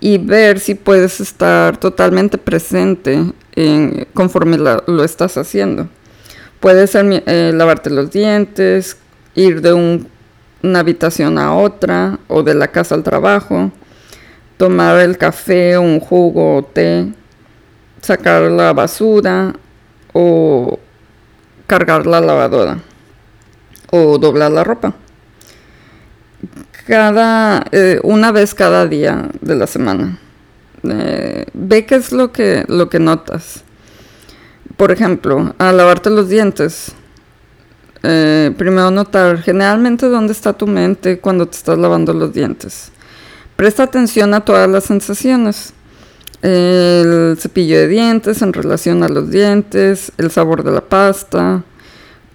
y 0.00 0.18
ver 0.18 0.60
si 0.60 0.74
puedes 0.74 1.20
estar 1.20 1.76
totalmente 1.76 2.38
presente 2.38 3.32
en, 3.54 4.06
conforme 4.14 4.56
lo 4.58 5.04
estás 5.04 5.36
haciendo. 5.36 5.88
Puede 6.60 6.86
ser 6.86 7.22
eh, 7.26 7.52
lavarte 7.54 7.90
los 7.90 8.10
dientes, 8.10 8.96
ir 9.34 9.60
de 9.60 9.72
una 9.72 10.78
habitación 10.78 11.38
a 11.38 11.54
otra 11.54 12.18
o 12.28 12.42
de 12.42 12.54
la 12.54 12.68
casa 12.68 12.94
al 12.94 13.02
trabajo, 13.02 13.70
tomar 14.56 15.00
el 15.00 15.16
café, 15.16 15.78
un 15.78 16.00
jugo 16.00 16.56
o 16.56 16.62
té, 16.62 17.12
sacar 18.00 18.42
la 18.50 18.72
basura 18.72 19.54
o 20.12 20.78
cargar 21.66 22.06
la 22.06 22.20
lavadora 22.20 22.78
o 23.90 24.18
doblar 24.18 24.52
la 24.52 24.64
ropa 24.64 24.94
cada, 26.90 27.64
eh, 27.70 28.00
una 28.02 28.32
vez 28.32 28.52
cada 28.52 28.86
día 28.86 29.28
de 29.40 29.54
la 29.54 29.68
semana. 29.68 30.18
Eh, 30.82 31.46
ve 31.52 31.86
qué 31.86 31.94
es 31.94 32.10
lo 32.10 32.32
que, 32.32 32.64
lo 32.66 32.88
que 32.88 32.98
notas. 32.98 33.62
Por 34.76 34.90
ejemplo, 34.90 35.54
al 35.58 35.76
lavarte 35.76 36.10
los 36.10 36.28
dientes, 36.28 36.92
eh, 38.02 38.52
primero 38.58 38.90
notar 38.90 39.40
generalmente 39.40 40.06
dónde 40.06 40.32
está 40.32 40.52
tu 40.52 40.66
mente 40.66 41.20
cuando 41.20 41.46
te 41.46 41.58
estás 41.58 41.78
lavando 41.78 42.12
los 42.12 42.32
dientes. 42.32 42.90
Presta 43.54 43.84
atención 43.84 44.34
a 44.34 44.44
todas 44.44 44.68
las 44.68 44.84
sensaciones. 44.84 45.74
El 46.42 47.36
cepillo 47.38 47.76
de 47.76 47.86
dientes 47.86 48.42
en 48.42 48.52
relación 48.52 49.04
a 49.04 49.08
los 49.08 49.30
dientes, 49.30 50.10
el 50.16 50.32
sabor 50.32 50.64
de 50.64 50.72
la 50.72 50.80
pasta, 50.80 51.62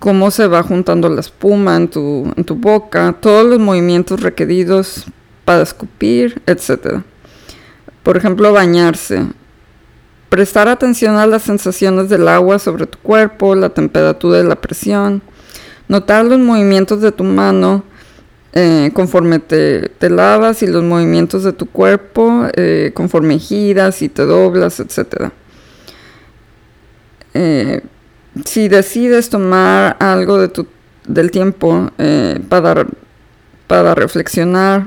cómo 0.06 0.30
se 0.30 0.46
va 0.46 0.62
juntando 0.62 1.10
la 1.10 1.20
espuma 1.20 1.78
en 1.78 1.88
tu, 1.88 2.32
en 2.38 2.44
tu 2.44 2.54
boca, 2.54 3.16
todos 3.20 3.44
los 3.44 3.58
movimientos 3.58 4.22
requeridos 4.22 5.04
para 5.46 5.64
escupir, 5.64 6.44
etc. 6.46 7.02
Por 8.04 8.16
ejemplo, 8.16 8.54
bañarse. 8.54 9.26
Prestar 10.30 10.68
atención 10.68 11.16
a 11.16 11.26
las 11.26 11.42
sensaciones 11.42 12.08
del 12.08 12.28
agua 12.28 12.60
sobre 12.60 12.86
tu 12.86 13.00
cuerpo, 13.00 13.56
la 13.56 13.70
temperatura 13.70 14.42
y 14.42 14.44
la 14.44 14.62
presión. 14.62 15.24
Notar 15.88 16.24
los 16.26 16.38
movimientos 16.38 17.02
de 17.02 17.12
tu 17.12 17.24
mano 17.24 17.84
eh, 18.54 18.92
conforme 18.94 19.40
te, 19.40 19.90
te, 19.90 20.12
lavas 20.12 20.62
y 20.62 20.68
los 20.68 20.84
movimientos 20.84 21.44
de 21.44 21.52
tu 21.52 21.66
cuerpo 21.66 22.46
eh, 22.54 22.92
conforme 22.94 23.40
giras 23.40 24.04
y 24.04 24.10
te 24.10 24.24
doblas, 24.24 24.80
etc. 24.80 25.32
si 28.44 28.68
decides 28.68 29.30
tomar 29.30 29.96
algo 30.00 30.38
de 30.40 30.50
tu, 30.50 30.68
del 31.08 31.32
tiempo 31.32 31.90
eh, 31.98 32.40
para, 32.50 32.86
para 33.68 33.96
reflexionar, 33.96 34.86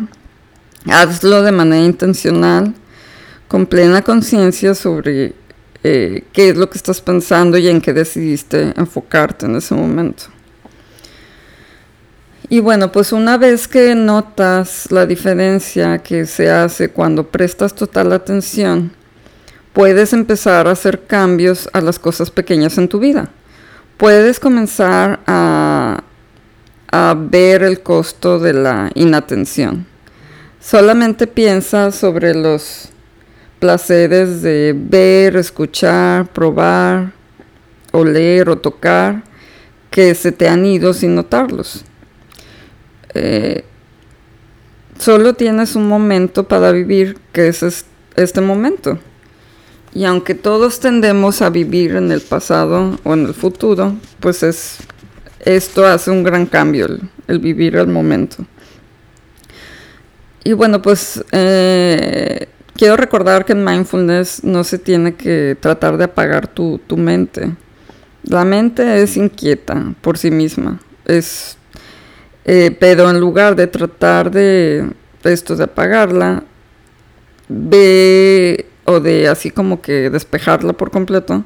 hazlo 0.86 1.42
de 1.42 1.52
manera 1.52 1.84
intencional, 1.84 2.74
con 3.46 3.66
plena 3.66 4.02
conciencia 4.02 4.74
sobre 4.74 5.34
eh, 5.82 6.24
qué 6.32 6.50
es 6.50 6.56
lo 6.56 6.68
que 6.68 6.76
estás 6.76 7.00
pensando 7.00 7.56
y 7.56 7.68
en 7.68 7.80
qué 7.80 7.94
decidiste 7.94 8.74
enfocarte 8.76 9.46
en 9.46 9.56
ese 9.56 9.74
momento. 9.74 10.24
Y 12.50 12.60
bueno, 12.60 12.92
pues 12.92 13.12
una 13.12 13.36
vez 13.36 13.68
que 13.68 13.94
notas 13.94 14.90
la 14.90 15.06
diferencia 15.06 15.98
que 15.98 16.26
se 16.26 16.50
hace 16.50 16.90
cuando 16.90 17.26
prestas 17.26 17.74
total 17.74 18.12
atención, 18.12 18.92
puedes 19.72 20.12
empezar 20.12 20.66
a 20.66 20.72
hacer 20.72 21.06
cambios 21.06 21.68
a 21.72 21.80
las 21.80 21.98
cosas 21.98 22.30
pequeñas 22.30 22.76
en 22.78 22.88
tu 22.88 22.98
vida 22.98 23.30
puedes 23.98 24.40
comenzar 24.40 25.20
a, 25.26 26.02
ver 27.16 27.62
el 27.62 27.80
costo 27.82 28.38
de 28.38 28.54
la 28.54 28.90
inatención. 28.94 29.86
Solamente 30.60 31.26
piensa 31.26 31.92
sobre 31.92 32.34
los 32.34 32.88
placeres 33.58 34.40
de 34.40 34.74
ver, 34.74 35.36
escuchar, 35.36 36.26
probar, 36.28 37.12
oler 37.92 38.48
o 38.48 38.56
tocar 38.56 39.22
que 39.90 40.14
se 40.14 40.32
te 40.32 40.48
han 40.48 40.64
ido 40.64 40.94
sin 40.94 41.14
notarlos. 41.14 41.84
Eh, 43.14 43.64
solo 44.98 45.34
tienes 45.34 45.76
un 45.76 45.88
momento 45.88 46.48
para 46.48 46.72
vivir 46.72 47.18
que 47.32 47.48
es 47.48 47.84
este 48.16 48.40
momento. 48.40 48.98
Y 49.94 50.04
aunque 50.04 50.34
todos 50.34 50.80
tendemos 50.80 51.42
a 51.42 51.50
vivir 51.50 51.96
en 51.96 52.12
el 52.12 52.20
pasado 52.20 52.98
o 53.04 53.14
en 53.14 53.26
el 53.26 53.34
futuro, 53.34 53.94
pues 54.20 54.42
es 54.42 54.78
esto 55.40 55.86
hace 55.86 56.10
un 56.10 56.22
gran 56.22 56.46
cambio, 56.46 56.88
el, 57.26 57.38
vivir 57.38 57.76
el 57.76 57.86
momento. 57.86 58.44
Y 60.44 60.52
bueno, 60.52 60.82
pues 60.82 61.24
eh, 61.32 62.48
quiero 62.74 62.96
recordar 62.96 63.44
que 63.44 63.52
en 63.52 63.64
mindfulness 63.64 64.44
no 64.44 64.64
se 64.64 64.78
tiene 64.78 65.14
que 65.14 65.56
tratar 65.58 65.96
de 65.96 66.04
apagar 66.04 66.48
tu, 66.48 66.80
mente. 66.96 67.54
La 68.24 68.44
mente 68.44 69.02
es 69.02 69.16
inquieta 69.16 69.94
por 70.00 70.18
sí 70.18 70.30
misma. 70.30 70.80
Es, 71.04 71.56
eh, 72.44 72.76
pero 72.78 73.08
en 73.10 73.20
lugar 73.20 73.56
de 73.56 73.66
tratar 73.66 74.30
de 74.30 74.90
esto 75.24 75.56
de 75.56 75.64
apagarla, 75.64 76.44
ve 77.48 78.66
o 78.88 79.00
de 79.00 79.28
así 79.28 79.50
como 79.50 79.82
que 79.82 80.08
despejarla 80.08 80.72
por 80.72 80.90
completo, 80.90 81.44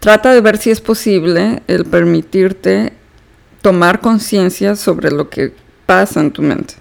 trata 0.00 0.34
de 0.34 0.42
ver 0.42 0.58
si 0.58 0.70
es 0.70 0.82
posible 0.82 1.62
el 1.66 1.86
permitirte 1.86 2.92
tomar 3.62 4.00
conciencia 4.00 4.76
sobre 4.76 5.10
lo 5.10 5.30
que 5.30 5.54
pasa 5.86 6.20
en 6.20 6.30
tu 6.30 6.42
mente. 6.42 6.74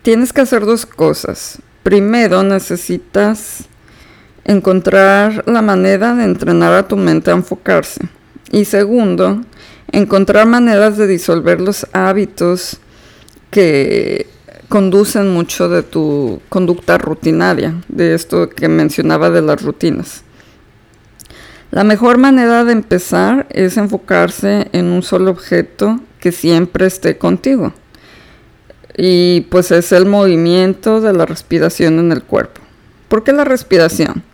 Tienes 0.00 0.32
que 0.32 0.40
hacer 0.40 0.64
dos 0.64 0.86
cosas. 0.86 1.58
Primero 1.82 2.42
necesitas 2.42 3.64
encontrar 4.44 5.44
la 5.46 5.60
manera 5.60 6.14
de 6.14 6.24
entrenar 6.24 6.72
a 6.72 6.88
tu 6.88 6.96
mente 6.96 7.30
a 7.30 7.34
enfocarse. 7.34 8.00
Y 8.50 8.64
segundo, 8.64 9.42
encontrar 9.92 10.46
maneras 10.46 10.96
de 10.96 11.06
disolver 11.06 11.60
los 11.60 11.86
hábitos 11.92 12.78
que 13.50 14.26
conducen 14.74 15.32
mucho 15.32 15.68
de 15.68 15.84
tu 15.84 16.40
conducta 16.48 16.98
rutinaria, 16.98 17.76
de 17.86 18.12
esto 18.12 18.50
que 18.50 18.66
mencionaba 18.66 19.30
de 19.30 19.40
las 19.40 19.62
rutinas. 19.62 20.24
La 21.70 21.84
mejor 21.84 22.18
manera 22.18 22.64
de 22.64 22.72
empezar 22.72 23.46
es 23.50 23.76
enfocarse 23.76 24.66
en 24.72 24.86
un 24.86 25.04
solo 25.04 25.30
objeto 25.30 26.00
que 26.18 26.32
siempre 26.32 26.86
esté 26.86 27.18
contigo. 27.18 27.72
Y 28.96 29.42
pues 29.42 29.70
es 29.70 29.92
el 29.92 30.06
movimiento 30.06 31.00
de 31.00 31.12
la 31.12 31.24
respiración 31.24 32.00
en 32.00 32.10
el 32.10 32.24
cuerpo. 32.24 32.60
¿Por 33.06 33.22
qué 33.22 33.32
la 33.32 33.44
respiración? 33.44 34.24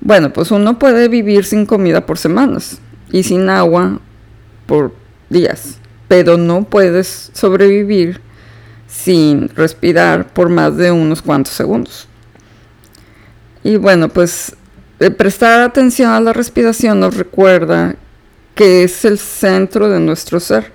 Bueno, 0.00 0.32
pues 0.32 0.50
uno 0.50 0.80
puede 0.80 1.06
vivir 1.06 1.44
sin 1.44 1.64
comida 1.64 2.06
por 2.06 2.18
semanas 2.18 2.78
y 3.12 3.22
sin 3.22 3.48
agua 3.48 4.00
por 4.66 4.92
días, 5.30 5.78
pero 6.08 6.38
no 6.38 6.64
puedes 6.64 7.30
sobrevivir 7.34 8.20
sin 8.94 9.48
respirar 9.50 10.32
por 10.32 10.48
más 10.48 10.76
de 10.76 10.92
unos 10.92 11.20
cuantos 11.20 11.52
segundos. 11.52 12.06
Y 13.64 13.76
bueno, 13.76 14.08
pues 14.08 14.54
eh, 15.00 15.10
prestar 15.10 15.62
atención 15.62 16.12
a 16.12 16.20
la 16.20 16.32
respiración 16.32 17.00
nos 17.00 17.16
recuerda 17.16 17.96
que 18.54 18.84
es 18.84 19.04
el 19.04 19.18
centro 19.18 19.88
de 19.88 19.98
nuestro 19.98 20.38
ser. 20.38 20.72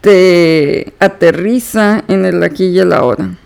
Te 0.00 0.94
aterriza 0.98 2.02
en 2.08 2.24
el 2.24 2.42
aquí 2.42 2.66
y 2.66 2.78
el 2.78 2.94
ahora. 2.94 3.36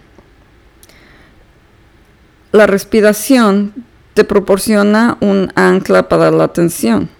La 2.52 2.68
respiración 2.68 3.74
te 4.14 4.22
proporciona 4.22 5.18
un 5.20 5.50
ancla 5.56 6.08
para 6.08 6.30
la 6.30 6.44
atención 6.44 7.10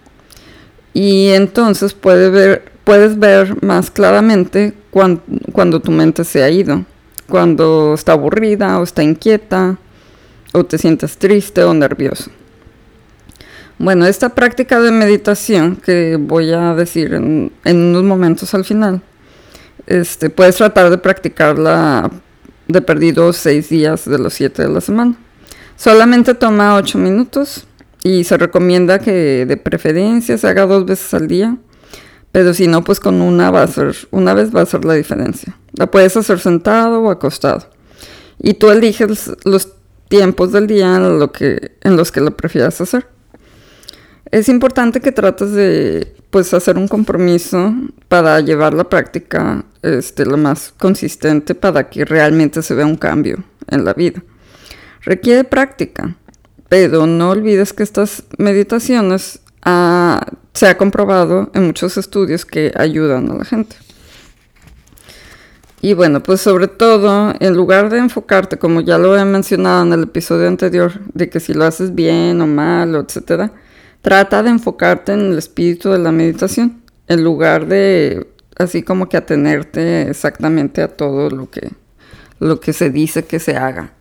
y 0.93 1.31
entonces 1.31 1.93
puedes 1.93 2.31
ver, 2.31 2.71
puedes 2.85 3.19
ver 3.19 3.61
más 3.65 3.91
claramente 3.91 4.75
cuando 5.53 5.81
tu 5.81 5.91
mente 5.91 6.25
se 6.25 6.43
ha 6.43 6.49
ido, 6.49 6.85
cuando 7.29 7.95
está 7.95 8.13
aburrida 8.13 8.79
o 8.79 8.85
está 8.85 9.03
inquieta 9.03 9.77
o 10.53 10.65
te 10.65 10.79
sientes 10.79 11.19
triste 11.19 11.65
o 11.65 11.75
nervioso. 11.75 12.31
Bueno, 13.77 14.07
esta 14.07 14.29
práctica 14.29 14.81
de 14.81 14.93
meditación 14.93 15.75
que 15.77 16.17
voy 16.17 16.53
a 16.53 16.75
decir 16.75 17.13
en, 17.13 17.51
unos 17.65 18.05
momentos 18.05 18.55
al 18.55 18.65
final, 18.65 19.03
este, 19.87 20.31
puedes 20.31 20.57
tratar 20.57 20.91
de 20.91 20.99
practicarla 20.99 22.09
de 22.69 22.81
perdido 22.81 23.33
seis 23.33 23.69
días 23.69 24.09
de 24.09 24.19
los 24.19 24.33
siete 24.33 24.63
de 24.63 24.69
la 24.69 24.81
semana. 24.81 25.17
Solamente 25.77 26.35
toma 26.35 26.77
ocho 26.77 26.99
minutos 26.99 27.67
y 28.05 28.23
se 28.23 28.37
recomienda 28.37 29.01
que 29.01 29.45
de 29.45 29.57
preferencia 29.57 30.39
se 30.39 30.47
haga 30.47 30.67
dos 30.67 30.87
veces 30.87 31.13
al 31.13 31.27
día, 31.27 31.57
pero 32.35 32.53
si 32.53 32.67
no, 32.67 32.83
pues 32.83 32.99
con 32.99 33.23
una 33.23 33.53
va 33.53 33.63
a 33.63 33.69
ser, 33.69 33.95
una 34.11 34.35
vez 34.35 34.53
va 34.53 34.63
a 34.63 34.67
ser 34.67 34.85
la 34.85 34.95
diferencia. 34.95 35.57
La 35.75 35.89
puedes 35.89 36.17
hacer 36.17 36.41
sentado 36.41 37.01
o 37.01 37.11
acostado. 37.11 37.69
Y 38.41 38.55
tú 38.55 38.71
eliges 38.71 39.31
los 39.45 39.69
tiempos 40.09 40.51
del 40.51 40.67
día 40.67 40.97
en, 40.97 41.21
lo 41.21 41.31
que, 41.31 41.77
en 41.83 41.97
los 41.97 42.11
que 42.11 42.21
lo 42.21 42.37
prefieras 42.37 42.81
hacer 42.81 43.07
es 44.35 44.49
importante 44.49 45.01
que 45.01 45.13
trates 45.13 45.53
de 45.53 46.13
pues 46.31 46.53
hacer 46.55 46.77
un 46.77 46.89
compromiso 46.89 47.73
para 48.09 48.41
llevar 48.41 48.75
la 48.75 48.83
práctica 48.83 49.65
este, 49.81 50.27
lo 50.27 50.37
más 50.37 50.75
consistente 50.77 51.55
para 51.55 51.89
que 51.89 52.05
realmente 52.05 52.61
se 52.61 52.75
vea 52.75 52.85
un 52.85 52.97
cambio 52.97 53.45
en 53.69 53.85
la 53.85 53.95
vida. 53.95 54.25
Requiere 55.03 55.45
práctica, 55.45 56.17
pero 56.69 57.07
no 57.07 57.31
olvides 57.31 57.73
que 57.73 57.85
estas 57.85 58.25
meditaciones 58.37 59.39
ah, 59.65 60.27
se 60.53 60.67
ha 60.67 60.77
comprobado 60.77 61.51
en 61.55 61.67
muchos 61.67 61.97
estudios 61.97 62.45
que 62.45 62.73
ayudan 62.77 63.31
a 63.31 63.35
la 63.35 63.45
gente. 63.45 63.77
Y 65.81 65.93
bueno, 65.93 66.23
pues 66.23 66.41
sobre 66.41 66.69
todo, 66.69 67.35
en 67.41 67.55
lugar 67.55 67.91
de 67.91 67.99
enfocarte, 67.99 68.57
como 68.57 68.81
ya 68.81 68.97
lo 68.97 69.19
he 69.19 69.25
mencionado 69.25 69.83
en 69.83 69.93
el 69.93 70.05
episodio 70.05 70.49
anterior, 70.49 70.93
de 71.13 71.29
que 71.29 71.41
si 71.41 71.53
lo 71.53 71.65
haces 71.65 71.95
bien 71.95 72.41
o 72.41 72.47
mal, 72.47 72.95
etcétera, 72.95 73.53
Trata 74.05 74.43
de 74.43 74.51
enfocarte 74.51 75.15
en 75.15 75.33
el 75.33 75.39
espíritu 75.39 75.91
de 75.91 75.99
la 75.99 76.13
meditación, 76.13 76.83
en 77.09 77.25
lugar 77.25 77.65
de 77.67 78.27
así 78.59 78.83
como 78.83 79.09
que 79.09 79.17
atenerte 79.17 80.11
exactamente 80.11 80.83
a 80.83 80.89
todo 80.89 81.31
lo 81.31 81.49
que, 81.49 81.71
lo 82.39 82.61
que 82.61 82.75
se 82.75 82.91
dice 82.91 83.25
que 83.25 83.39
se 83.39 83.57
haga. 83.57 83.95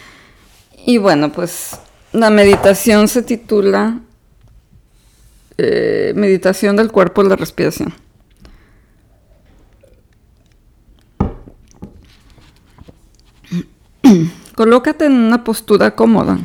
y 0.86 0.98
bueno, 0.98 1.32
pues 1.32 1.70
la 2.12 2.28
meditación 2.28 3.08
se 3.08 3.22
titula 3.22 4.00
eh, 5.62 6.12
Meditación 6.16 6.76
del 6.76 6.90
cuerpo 6.90 7.22
y 7.22 7.28
la 7.28 7.36
respiración. 7.36 7.92
Colócate 14.54 15.04
en 15.06 15.12
una 15.12 15.44
postura 15.44 15.94
cómoda, 15.94 16.38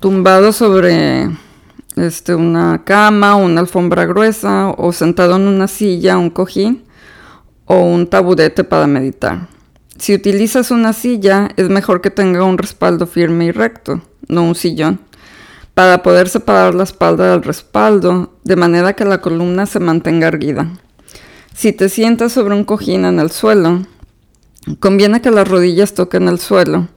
tumbado 0.00 0.52
sobre 0.52 1.30
este, 1.96 2.34
una 2.34 2.82
cama, 2.84 3.36
una 3.36 3.60
alfombra 3.60 4.04
gruesa 4.04 4.70
o 4.70 4.92
sentado 4.92 5.36
en 5.36 5.42
una 5.42 5.68
silla, 5.68 6.18
un 6.18 6.30
cojín 6.30 6.84
o 7.66 7.78
un 7.80 8.08
taburete 8.08 8.64
para 8.64 8.86
meditar. 8.86 9.48
Si 9.96 10.12
utilizas 10.12 10.70
una 10.72 10.92
silla, 10.92 11.50
es 11.56 11.68
mejor 11.68 12.00
que 12.00 12.10
tenga 12.10 12.42
un 12.42 12.58
respaldo 12.58 13.06
firme 13.06 13.46
y 13.46 13.52
recto, 13.52 14.02
no 14.26 14.42
un 14.42 14.56
sillón, 14.56 15.00
para 15.74 16.02
poder 16.02 16.28
separar 16.28 16.74
la 16.74 16.84
espalda 16.84 17.30
del 17.30 17.42
respaldo, 17.42 18.32
de 18.44 18.56
manera 18.56 18.94
que 18.94 19.04
la 19.04 19.20
columna 19.20 19.66
se 19.66 19.80
mantenga 19.80 20.28
erguida. 20.28 20.70
Si 21.54 21.72
te 21.72 21.88
sientas 21.88 22.32
sobre 22.32 22.54
un 22.54 22.64
cojín 22.64 23.04
en 23.04 23.20
el 23.20 23.30
suelo, 23.30 23.82
conviene 24.80 25.20
que 25.20 25.30
las 25.30 25.46
rodillas 25.46 25.94
toquen 25.94 26.28
el 26.28 26.38
suelo 26.38 26.88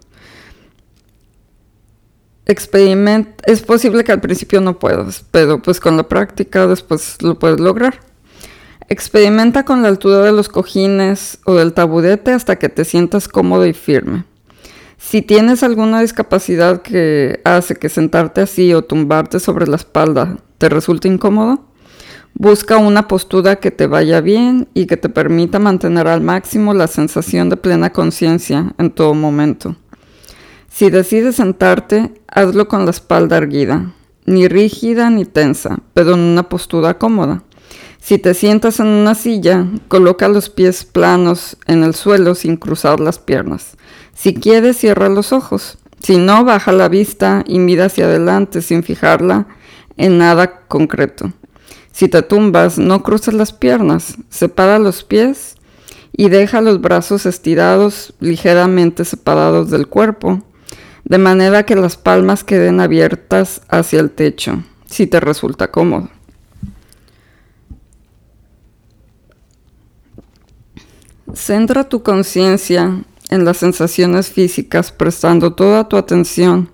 es 2.48 3.62
posible 3.62 4.04
que 4.04 4.12
al 4.12 4.22
principio 4.22 4.62
no 4.62 4.80
puedas, 4.80 5.26
pero 5.32 5.62
pues 5.62 5.80
con 5.80 5.98
la 5.98 6.08
práctica 6.08 6.66
después 6.68 7.22
lo 7.22 7.38
puedes 7.38 7.60
lograr. 7.60 8.00
Experimenta 8.88 9.66
con 9.66 9.82
la 9.82 9.90
altura 9.90 10.20
de 10.20 10.32
los 10.32 10.48
cojines 10.48 11.40
o 11.46 11.56
del 11.56 11.74
taburete 11.74 12.32
hasta 12.32 12.58
que 12.58 12.70
te 12.70 12.86
sientas 12.86 13.28
cómodo 13.28 13.66
y 13.66 13.74
firme. 13.74 14.24
Si 14.98 15.22
tienes 15.22 15.64
alguna 15.64 16.02
discapacidad 16.02 16.82
que 16.82 17.40
hace 17.44 17.76
que 17.76 17.88
sentarte 17.88 18.42
así 18.42 18.74
o 18.74 18.84
tumbarte 18.84 19.40
sobre 19.40 19.68
la 19.68 19.76
espalda 19.76 20.38
te 20.58 20.70
resulte 20.70 21.08
incómodo, 21.08 21.66
busca 22.34 22.78
una 22.78 23.08
postura 23.08 23.58
que 23.58 23.72
te 23.72 23.88
vaya 23.88 24.22
bien 24.22 24.68
y 24.74 24.88
que 24.88 24.98
te 24.98 25.10
permita 25.10 25.60
mantener 25.60 26.08
al 26.08 26.22
máximo 26.22 26.74
la 26.74 26.88
sensación 26.88 27.50
de 27.50 27.58
plena 27.58 27.92
conciencia 27.92 28.74
en 28.78 28.92
todo 28.92 29.14
momento. 29.14 29.76
Si 30.68 30.90
decides 30.90 31.36
sentarte, 31.36 32.14
hazlo 32.28 32.68
con 32.68 32.86
la 32.86 32.92
espalda 32.92 33.38
erguida, 33.38 33.94
ni 34.26 34.48
rígida 34.48 35.10
ni 35.10 35.26
tensa, 35.26 35.80
pero 35.94 36.14
en 36.14 36.20
una 36.20 36.50
postura 36.50 36.98
cómoda. 36.98 37.44
Si 38.08 38.18
te 38.18 38.34
sientas 38.34 38.80
en 38.80 38.88
una 38.88 39.16
silla, 39.16 39.68
coloca 39.90 40.30
los 40.30 40.50
pies 40.50 40.86
planos 40.86 41.58
en 41.68 41.84
el 41.84 41.94
suelo 41.94 42.36
sin 42.36 42.56
cruzar 42.56 43.02
las 43.02 43.20
piernas. 43.20 43.76
Si 44.14 44.34
quieres, 44.34 44.78
cierra 44.78 45.10
los 45.10 45.34
ojos. 45.34 45.78
Si 46.02 46.16
no, 46.16 46.46
baja 46.46 46.72
la 46.72 46.88
vista 46.88 47.44
y 47.46 47.60
mira 47.60 47.88
hacia 47.88 48.06
adelante 48.06 48.62
sin 48.62 48.84
fijarla 48.84 49.48
en 49.98 50.18
nada 50.18 50.62
concreto. 50.70 51.34
Si 51.92 52.08
te 52.08 52.22
tumbas, 52.22 52.78
no 52.78 53.04
cruces 53.04 53.34
las 53.34 53.52
piernas, 53.52 54.16
separa 54.30 54.80
los 54.80 55.04
pies 55.04 55.58
y 56.14 56.30
deja 56.30 56.62
los 56.62 56.80
brazos 56.80 57.26
estirados 57.26 58.14
ligeramente 58.22 59.04
separados 59.04 59.70
del 59.70 59.88
cuerpo 59.88 60.42
de 61.04 61.18
manera 61.18 61.64
que 61.64 61.76
las 61.76 61.98
palmas 61.98 62.46
queden 62.46 62.80
abiertas 62.80 63.64
hacia 63.68 64.00
el 64.00 64.12
techo, 64.12 64.64
si 64.86 65.08
te 65.08 65.20
resulta 65.20 65.72
cómodo. 65.72 66.08
Centra 71.34 71.90
tu 71.90 72.04
conciencia 72.04 73.04
en 73.30 73.46
las 73.46 73.58
sensaciones 73.58 74.30
físicas, 74.30 74.92
prestando 74.92 75.54
toda 75.54 75.90
tu 75.90 75.98
atención 75.98 76.70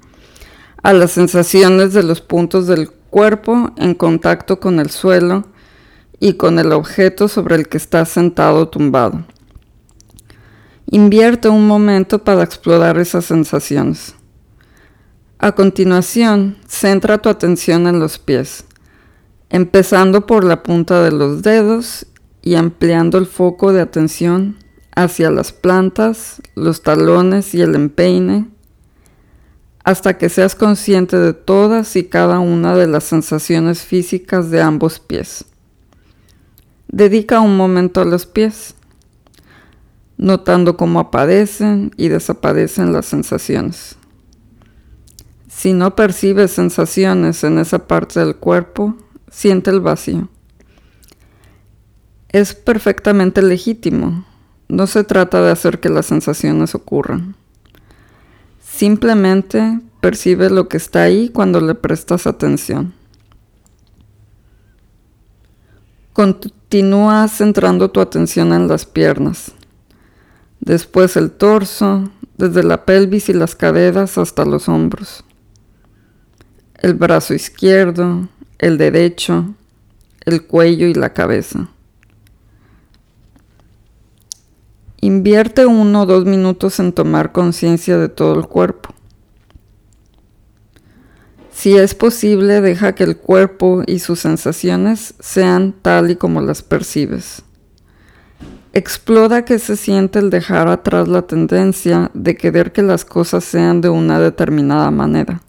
a 0.83 0.93
las 0.93 1.11
sensaciones 1.11 1.93
de 1.93 2.03
los 2.03 2.21
puntos 2.21 2.67
del 2.67 2.91
cuerpo 2.91 3.71
en 3.77 3.95
contacto 3.95 4.59
con 4.59 4.79
el 4.79 4.91
suelo 4.91 5.45
y 6.19 6.33
con 6.33 6.59
el 6.59 6.71
objeto 6.71 7.27
sobre 7.27 7.55
el 7.55 7.67
que 7.67 7.77
estás 7.77 8.09
sentado 8.09 8.67
tumbado. 8.67 9.25
Invierte 10.91 11.49
un 11.49 11.65
momento 11.65 12.23
para 12.23 12.43
explorar 12.43 12.99
esas 12.99 13.25
sensaciones. 13.25 14.15
A 15.39 15.53
continuación, 15.53 16.57
centra 16.67 17.17
tu 17.17 17.29
atención 17.29 17.87
en 17.87 17.99
los 17.99 18.19
pies, 18.19 18.65
empezando 19.49 20.27
por 20.27 20.43
la 20.43 20.61
punta 20.61 21.01
de 21.01 21.11
los 21.11 21.41
dedos 21.41 22.05
y 22.43 22.55
ampliando 22.55 23.17
el 23.17 23.25
foco 23.25 23.71
de 23.71 23.81
atención 23.81 24.57
hacia 24.95 25.31
las 25.31 25.53
plantas, 25.53 26.41
los 26.55 26.83
talones 26.83 27.55
y 27.55 27.61
el 27.61 27.73
empeine, 27.73 28.49
hasta 29.83 30.17
que 30.17 30.29
seas 30.29 30.53
consciente 30.53 31.17
de 31.17 31.33
todas 31.33 31.95
y 31.95 32.03
cada 32.03 32.39
una 32.39 32.75
de 32.75 32.87
las 32.87 33.05
sensaciones 33.05 33.81
físicas 33.81 34.51
de 34.51 34.61
ambos 34.61 34.99
pies. 34.99 35.45
Dedica 36.89 37.39
un 37.39 37.57
momento 37.57 38.01
a 38.01 38.05
los 38.05 38.25
pies, 38.25 38.75
notando 40.17 40.77
cómo 40.77 40.99
aparecen 40.99 41.91
y 41.97 42.09
desaparecen 42.09 42.93
las 42.93 43.05
sensaciones. 43.05 43.95
Si 45.47 45.73
no 45.73 45.95
percibes 45.95 46.51
sensaciones 46.51 47.43
en 47.43 47.57
esa 47.57 47.87
parte 47.87 48.19
del 48.19 48.35
cuerpo, 48.35 48.95
siente 49.31 49.71
el 49.71 49.79
vacío. 49.79 50.29
Es 52.33 52.53
perfectamente 52.53 53.41
legítimo. 53.41 54.25
No 54.67 54.85
se 54.87 55.05
trata 55.05 55.41
de 55.41 55.51
hacer 55.51 55.79
que 55.79 55.87
las 55.87 56.07
sensaciones 56.07 56.75
ocurran. 56.75 57.37
Simplemente 58.61 59.79
percibe 60.01 60.49
lo 60.49 60.67
que 60.67 60.75
está 60.75 61.03
ahí 61.03 61.29
cuando 61.29 61.61
le 61.61 61.75
prestas 61.75 62.27
atención. 62.27 62.93
Continúa 66.11 67.29
centrando 67.29 67.89
tu 67.91 68.01
atención 68.01 68.51
en 68.51 68.67
las 68.67 68.85
piernas, 68.85 69.53
después 70.59 71.15
el 71.15 71.31
torso, 71.31 72.11
desde 72.37 72.63
la 72.63 72.85
pelvis 72.85 73.29
y 73.29 73.33
las 73.33 73.55
caderas 73.55 74.17
hasta 74.17 74.43
los 74.43 74.67
hombros 74.67 75.23
el 76.83 76.95
brazo 76.95 77.33
izquierdo, 77.33 78.27
el 78.59 78.77
derecho, 78.77 79.55
el 80.25 80.45
cuello 80.45 80.85
y 80.85 80.93
la 80.93 81.13
cabeza. 81.13 81.69
Invierte 85.03 85.65
uno 85.65 86.03
o 86.03 86.05
dos 86.05 86.23
minutos 86.23 86.79
en 86.79 86.93
tomar 86.93 87.33
conciencia 87.33 87.97
de 87.97 88.07
todo 88.07 88.39
el 88.39 88.47
cuerpo. 88.47 88.95
Si 91.51 91.75
es 91.75 91.93
posible, 91.93 92.61
deja 92.61 92.95
que 92.95 93.03
el 93.03 93.17
cuerpo 93.17 93.83
y 93.85 93.99
sus 93.99 94.21
sensaciones 94.21 95.13
sean 95.19 95.73
tal 95.81 96.09
y 96.11 96.15
como 96.15 96.39
las 96.39 96.61
percibes. 96.61 97.43
Explora 98.71 99.43
qué 99.43 99.59
se 99.59 99.75
siente 99.75 100.19
el 100.19 100.29
dejar 100.29 100.69
atrás 100.69 101.09
la 101.09 101.23
tendencia 101.23 102.09
de 102.13 102.37
querer 102.37 102.71
que 102.71 102.81
las 102.81 103.03
cosas 103.03 103.43
sean 103.43 103.81
de 103.81 103.89
una 103.89 104.19
determinada 104.19 104.89
manera. 104.89 105.41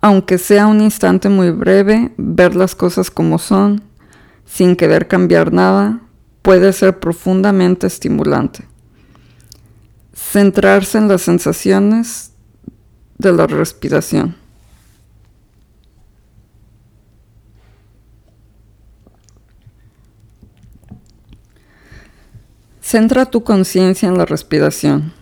Aunque 0.00 0.38
sea 0.38 0.66
un 0.66 0.80
instante 0.80 1.28
muy 1.28 1.52
breve, 1.52 2.10
ver 2.16 2.56
las 2.56 2.74
cosas 2.74 3.12
como 3.12 3.38
son, 3.38 3.84
sin 4.44 4.74
querer 4.74 5.06
cambiar 5.06 5.52
nada, 5.52 6.00
puede 6.48 6.72
ser 6.72 6.98
profundamente 6.98 7.86
estimulante. 7.86 8.64
Centrarse 10.14 10.96
en 10.96 11.06
las 11.06 11.20
sensaciones 11.20 12.32
de 13.18 13.34
la 13.34 13.46
respiración. 13.46 14.34
Centra 22.80 23.26
tu 23.26 23.44
conciencia 23.44 24.08
en 24.08 24.16
la 24.16 24.24
respiración, 24.24 25.12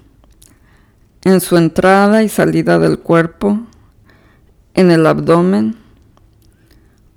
en 1.25 1.41
su 1.41 1.57
entrada 1.57 2.23
y 2.23 2.29
salida 2.29 2.79
del 2.79 3.01
cuerpo, 3.01 3.67
en 4.75 4.93
el 4.93 5.05
abdomen. 5.05 5.86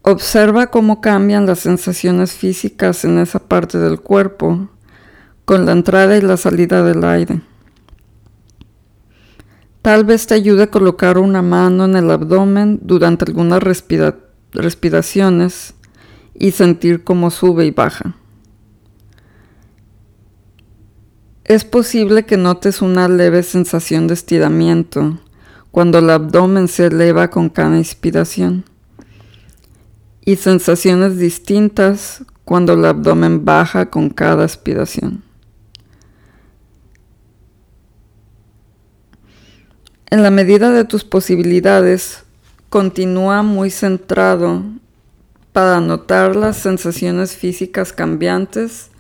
Observa 0.01 0.67
cómo 0.67 1.01
cambian 1.01 1.45
las 1.45 1.59
sensaciones 1.59 2.31
físicas 2.31 3.03
en 3.03 3.19
esa 3.19 3.39
parte 3.39 3.77
del 3.77 3.99
cuerpo 3.99 4.69
con 5.43 5.65
la 5.65 5.73
entrada 5.73 6.15
y 6.15 6.21
la 6.21 6.37
salida 6.37 6.83
del 6.83 7.03
aire. 7.03 7.41
Tal 9.81 10.05
vez 10.05 10.25
te 10.25 10.35
ayude 10.35 10.63
a 10.63 10.71
colocar 10.71 11.17
una 11.17 11.41
mano 11.41 11.85
en 11.85 11.95
el 11.95 12.09
abdomen 12.11 12.79
durante 12.81 13.25
algunas 13.25 13.61
respiraciones 14.51 15.73
y 16.33 16.51
sentir 16.51 17.03
cómo 17.03 17.29
sube 17.29 17.65
y 17.65 17.71
baja. 17.71 18.15
Es 21.43 21.65
posible 21.65 22.25
que 22.25 22.37
notes 22.37 22.81
una 22.81 23.09
leve 23.09 23.43
sensación 23.43 24.07
de 24.07 24.13
estiramiento 24.13 25.19
cuando 25.71 25.97
el 25.99 26.09
abdomen 26.09 26.67
se 26.67 26.85
eleva 26.87 27.29
con 27.29 27.49
cada 27.49 27.77
inspiración 27.77 28.68
y 30.29 30.35
sensaciones 30.35 31.17
distintas 31.17 32.23
cuando 32.45 32.73
el 32.73 32.85
abdomen 32.85 33.45
baja 33.45 33.89
con 33.89 34.11
cada 34.11 34.45
aspiración. 34.45 35.23
En 40.11 40.21
la 40.21 40.29
medida 40.29 40.69
de 40.69 40.85
tus 40.85 41.03
posibilidades, 41.03 42.25
continúa 42.69 43.41
muy 43.41 43.71
centrado 43.71 44.61
para 45.51 45.81
notar 45.81 46.35
las 46.35 46.57
sensaciones 46.57 47.35
físicas 47.35 47.91
cambiantes 47.91 48.91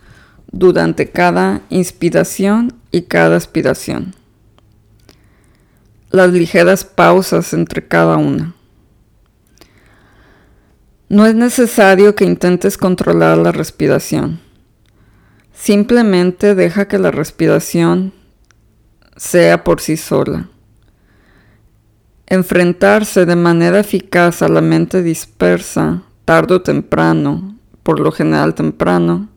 durante 0.51 1.11
cada 1.11 1.61
inspiración 1.69 2.73
y 2.89 3.03
cada 3.03 3.35
aspiración. 3.35 4.15
Las 6.09 6.31
ligeras 6.31 6.83
pausas 6.85 7.53
entre 7.53 7.87
cada 7.87 8.17
una. 8.17 8.55
No 11.09 11.25
es 11.25 11.33
necesario 11.33 12.13
que 12.13 12.23
intentes 12.23 12.77
controlar 12.77 13.39
la 13.39 13.51
respiración. 13.51 14.39
Simplemente 15.51 16.53
deja 16.53 16.87
que 16.87 16.99
la 16.99 17.09
respiración 17.09 18.13
sea 19.17 19.63
por 19.63 19.81
sí 19.81 19.97
sola. 19.97 20.49
Enfrentarse 22.27 23.25
de 23.25 23.35
manera 23.35 23.79
eficaz 23.79 24.43
a 24.43 24.49
la 24.49 24.61
mente 24.61 25.01
dispersa, 25.01 26.03
tarde 26.25 26.53
o 26.53 26.61
temprano, 26.61 27.57
por 27.81 27.99
lo 27.99 28.11
general 28.11 28.53
temprano, 28.53 29.29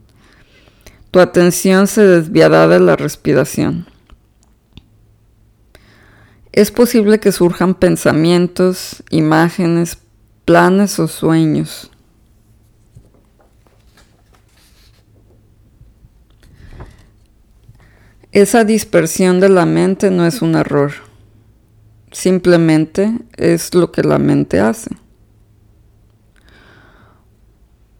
tu 1.09 1.19
atención 1.19 1.87
se 1.87 2.05
desviará 2.05 2.67
de 2.67 2.81
la 2.81 2.95
respiración. 2.95 3.87
Es 6.51 6.69
posible 6.69 7.19
que 7.19 7.31
surjan 7.31 7.73
pensamientos, 7.73 9.03
imágenes, 9.09 9.97
planes 10.45 10.99
o 10.99 11.07
sueños. 11.07 11.89
Esa 18.31 18.63
dispersión 18.63 19.39
de 19.39 19.49
la 19.49 19.65
mente 19.65 20.09
no 20.09 20.25
es 20.25 20.41
un 20.41 20.55
error, 20.55 20.91
simplemente 22.11 23.13
es 23.37 23.75
lo 23.75 23.91
que 23.91 24.01
la 24.01 24.17
mente 24.17 24.59
hace. 24.59 24.89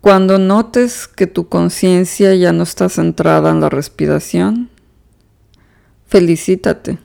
Cuando 0.02 0.40
notes 0.40 1.08
que 1.08 1.28
tu 1.28 1.48
conciencia 1.48 2.36
ya 2.36 2.52
no 2.52 2.64
está 2.64 2.90
centrada 2.90 3.52
en 3.52 3.62
la 3.62 3.70
respiración, 3.70 4.70
felicítate. 6.08 6.98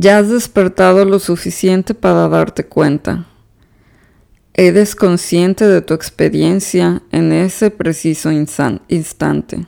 Ya 0.00 0.18
has 0.18 0.28
despertado 0.28 1.04
lo 1.04 1.18
suficiente 1.18 1.92
para 1.92 2.28
darte 2.28 2.64
cuenta. 2.64 3.26
Eres 4.54 4.94
consciente 4.94 5.66
de 5.66 5.82
tu 5.82 5.92
experiencia 5.92 7.02
en 7.10 7.32
ese 7.32 7.72
preciso 7.72 8.30
instante. 8.30 9.66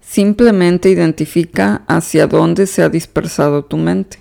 Simplemente 0.00 0.88
identifica 0.88 1.84
hacia 1.86 2.26
dónde 2.26 2.66
se 2.66 2.82
ha 2.82 2.88
dispersado 2.88 3.66
tu 3.66 3.76
mente. 3.76 4.18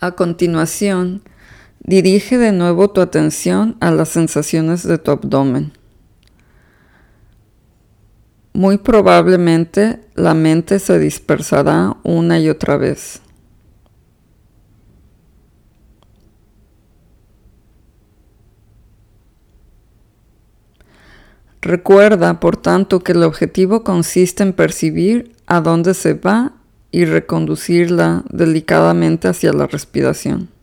A 0.00 0.10
continuación, 0.10 1.22
dirige 1.86 2.36
de 2.36 2.50
nuevo 2.50 2.90
tu 2.90 3.00
atención 3.00 3.76
a 3.80 3.92
las 3.92 4.08
sensaciones 4.08 4.82
de 4.82 4.98
tu 4.98 5.12
abdomen. 5.12 5.72
Muy 8.52 8.78
probablemente 8.78 10.00
la 10.14 10.34
mente 10.34 10.78
se 10.80 10.98
dispersará 10.98 11.96
una 12.02 12.40
y 12.40 12.48
otra 12.48 12.76
vez. 12.76 13.20
Recuerda, 21.60 22.40
por 22.40 22.56
tanto, 22.56 23.00
que 23.00 23.12
el 23.12 23.22
objetivo 23.22 23.82
consiste 23.82 24.42
en 24.42 24.52
percibir 24.52 25.32
a 25.46 25.60
dónde 25.60 25.94
se 25.94 26.14
va 26.14 26.52
y 26.92 27.04
reconducirla 27.04 28.24
delicadamente 28.30 29.28
hacia 29.28 29.52
la 29.52 29.66
respiración. 29.66 30.55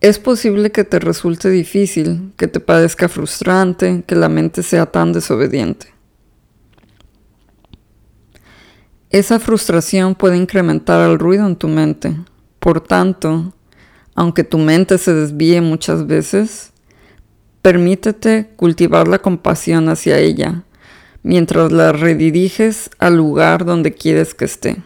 Es 0.00 0.18
posible 0.18 0.70
que 0.70 0.84
te 0.84 0.98
resulte 0.98 1.50
difícil, 1.50 2.32
que 2.38 2.46
te 2.46 2.58
parezca 2.58 3.08
frustrante, 3.08 4.02
que 4.06 4.14
la 4.14 4.30
mente 4.30 4.62
sea 4.62 4.86
tan 4.86 5.12
desobediente. 5.12 5.88
Esa 9.10 9.38
frustración 9.38 10.14
puede 10.14 10.36
incrementar 10.36 11.10
el 11.10 11.18
ruido 11.18 11.46
en 11.46 11.56
tu 11.56 11.68
mente. 11.68 12.16
Por 12.60 12.80
tanto, 12.80 13.52
aunque 14.14 14.44
tu 14.44 14.56
mente 14.56 14.96
se 14.98 15.12
desvíe 15.12 15.60
muchas 15.60 16.06
veces, 16.06 16.72
permítete 17.60 18.50
cultivar 18.56 19.06
la 19.06 19.18
compasión 19.18 19.88
hacia 19.88 20.18
ella 20.18 20.64
mientras 21.22 21.70
la 21.72 21.92
rediriges 21.92 22.90
al 22.98 23.16
lugar 23.16 23.64
donde 23.64 23.92
quieres 23.92 24.34
que 24.34 24.46
esté. 24.46 24.82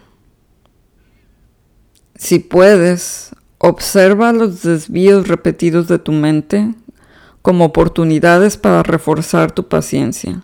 Si 2.16 2.38
puedes, 2.38 3.30
observa 3.66 4.34
los 4.34 4.62
desvíos 4.62 5.26
repetidos 5.26 5.88
de 5.88 5.98
tu 5.98 6.12
mente 6.12 6.74
como 7.40 7.64
oportunidades 7.64 8.58
para 8.58 8.82
reforzar 8.82 9.52
tu 9.52 9.68
paciencia. 9.68 10.42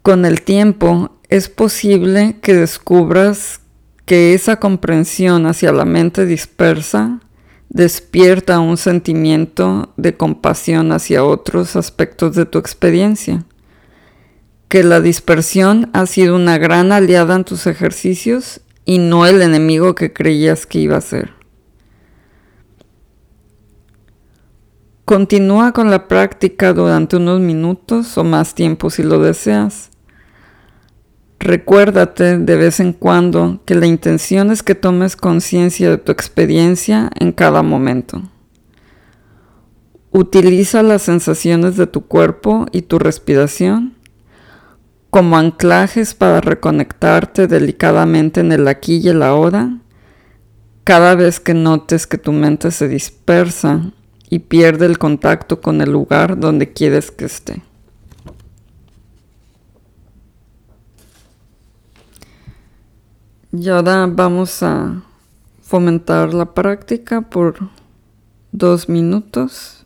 Con 0.00 0.24
el 0.24 0.40
tiempo 0.40 1.18
es 1.28 1.50
posible 1.50 2.38
que 2.40 2.54
descubras 2.54 3.60
que 4.06 4.32
esa 4.32 4.56
comprensión 4.56 5.44
hacia 5.44 5.72
la 5.72 5.84
mente 5.84 6.24
dispersa 6.24 7.20
despierta 7.68 8.60
un 8.60 8.78
sentimiento 8.78 9.92
de 9.98 10.16
compasión 10.16 10.90
hacia 10.92 11.22
otros 11.22 11.76
aspectos 11.76 12.34
de 12.34 12.46
tu 12.46 12.58
experiencia, 12.58 13.44
que 14.68 14.84
la 14.84 15.02
dispersión 15.02 15.90
ha 15.92 16.06
sido 16.06 16.34
una 16.34 16.56
gran 16.56 16.92
aliada 16.92 17.36
en 17.36 17.44
tus 17.44 17.66
ejercicios 17.66 18.62
y 18.84 18.98
no 18.98 19.26
el 19.26 19.42
enemigo 19.42 19.94
que 19.94 20.12
creías 20.12 20.66
que 20.66 20.78
iba 20.80 20.96
a 20.96 21.00
ser. 21.00 21.32
Continúa 25.04 25.72
con 25.72 25.90
la 25.90 26.06
práctica 26.06 26.72
durante 26.72 27.16
unos 27.16 27.40
minutos 27.40 28.16
o 28.16 28.22
más 28.22 28.54
tiempo 28.54 28.90
si 28.90 29.02
lo 29.02 29.18
deseas. 29.18 29.90
Recuérdate 31.40 32.38
de 32.38 32.56
vez 32.56 32.80
en 32.80 32.92
cuando 32.92 33.60
que 33.64 33.74
la 33.74 33.86
intención 33.86 34.50
es 34.50 34.62
que 34.62 34.74
tomes 34.74 35.16
conciencia 35.16 35.90
de 35.90 35.98
tu 35.98 36.12
experiencia 36.12 37.10
en 37.18 37.32
cada 37.32 37.62
momento. 37.62 38.22
Utiliza 40.12 40.82
las 40.82 41.02
sensaciones 41.02 41.76
de 41.76 41.86
tu 41.86 42.02
cuerpo 42.02 42.66
y 42.72 42.82
tu 42.82 42.98
respiración 42.98 43.96
como 45.10 45.36
anclajes 45.36 46.14
para 46.14 46.40
reconectarte 46.40 47.46
delicadamente 47.48 48.40
en 48.40 48.52
el 48.52 48.68
aquí 48.68 48.98
y 48.98 49.08
el 49.08 49.22
ahora 49.22 49.78
cada 50.84 51.14
vez 51.14 51.40
que 51.40 51.54
notes 51.54 52.06
que 52.06 52.18
tu 52.18 52.32
mente 52.32 52.70
se 52.70 52.88
dispersa 52.88 53.92
y 54.28 54.38
pierde 54.40 54.86
el 54.86 54.98
contacto 54.98 55.60
con 55.60 55.80
el 55.80 55.92
lugar 55.92 56.38
donde 56.38 56.72
quieres 56.72 57.10
que 57.10 57.26
esté. 57.26 57.62
Y 63.52 63.68
ahora 63.68 64.06
vamos 64.06 64.62
a 64.62 65.02
fomentar 65.62 66.32
la 66.32 66.54
práctica 66.54 67.20
por 67.20 67.56
dos 68.52 68.88
minutos 68.88 69.84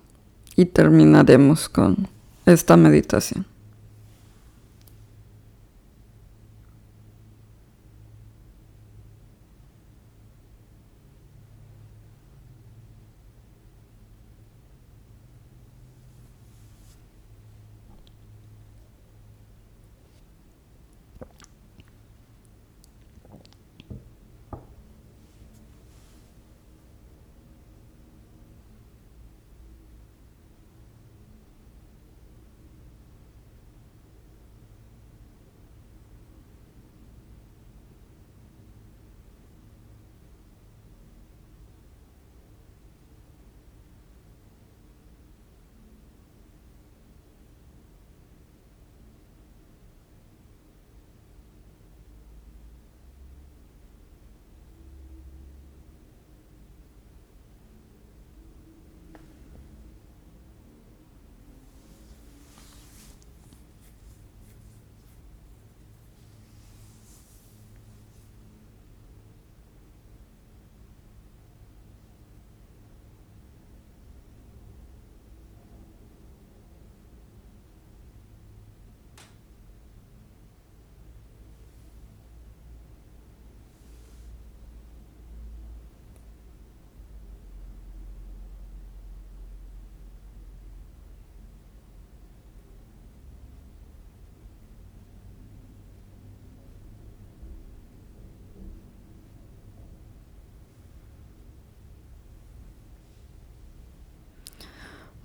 y 0.54 0.66
terminaremos 0.66 1.68
con 1.70 2.08
esta 2.44 2.76
meditación. 2.76 3.53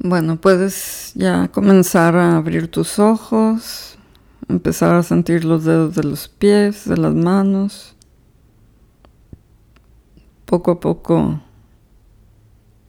Bueno, 0.01 0.39
puedes 0.39 1.11
ya 1.13 1.49
comenzar 1.49 2.15
a 2.15 2.37
abrir 2.37 2.71
tus 2.71 2.99
ojos, 2.99 3.97
empezar 4.47 4.95
a 4.95 5.03
sentir 5.03 5.43
los 5.43 5.65
dedos 5.65 5.93
de 5.93 6.03
los 6.05 6.29
pies, 6.29 6.87
de 6.87 6.95
las 6.95 7.13
manos. 7.13 7.97
Poco 10.45 10.71
a 10.71 10.79
poco 10.79 11.41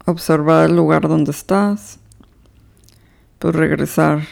observar 0.07 0.71
el 0.71 0.77
lugar 0.77 1.09
donde 1.09 1.33
estás. 1.33 1.99
Pues 3.41 3.57
regresar 3.57 4.23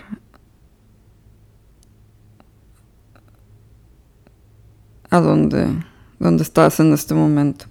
a 5.10 5.18
donde, 5.20 5.84
donde 6.20 6.44
estás 6.44 6.78
en 6.78 6.92
este 6.92 7.14
momento. 7.14 7.66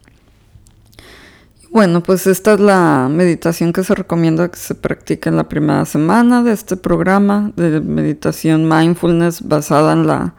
Bueno, 1.69 2.01
pues 2.01 2.27
esta 2.27 2.53
es 2.53 2.61
la 2.61 3.09
meditación 3.11 3.73
que 3.73 3.83
se 3.83 3.93
recomienda 3.93 4.49
que 4.49 4.57
se 4.57 4.73
practique 4.73 5.27
en 5.27 5.35
la 5.35 5.49
primera 5.49 5.83
semana 5.83 6.41
de 6.41 6.53
este 6.53 6.77
programa 6.77 7.51
de 7.57 7.81
meditación 7.81 8.69
mindfulness 8.69 9.45
basada 9.45 9.91
en 9.91 10.07
la 10.07 10.33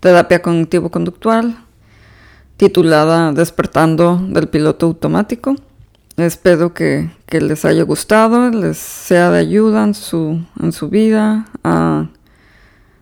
terapia 0.00 0.42
cognitivo-conductual, 0.42 1.56
titulada 2.56 3.32
Despertando 3.32 4.20
del 4.28 4.48
piloto 4.48 4.86
automático. 4.86 5.54
Espero 6.16 6.74
que, 6.74 7.10
que, 7.26 7.40
les 7.40 7.64
haya 7.64 7.84
gustado, 7.84 8.50
les 8.50 8.76
sea 8.76 9.30
de 9.30 9.38
ayuda 9.38 9.84
en 9.84 9.94
su, 9.94 10.44
en 10.60 10.72
su 10.72 10.88
vida, 10.88 11.46
a 11.62 12.08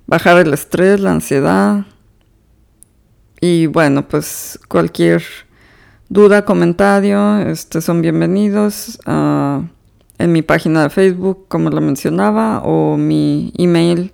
bajar 0.07 0.37
el 0.37 0.53
estrés, 0.53 1.01
la 1.01 1.13
ansiedad. 1.13 1.87
Y 3.41 3.67
bueno, 3.67 4.07
pues 4.07 4.59
cualquier 4.69 5.23
duda, 6.15 6.45
comentario, 6.45 7.39
este, 7.39 7.81
son 7.81 8.01
bienvenidos 8.01 9.01
uh, 9.05 9.65
en 10.17 10.33
mi 10.33 10.43
página 10.43 10.85
de 10.85 10.91
Facebook, 10.91 11.47
como 11.49 11.71
lo 11.71 11.81
mencionaba, 11.81 12.61
o 12.61 12.97
mi 12.97 13.53
email 13.59 14.13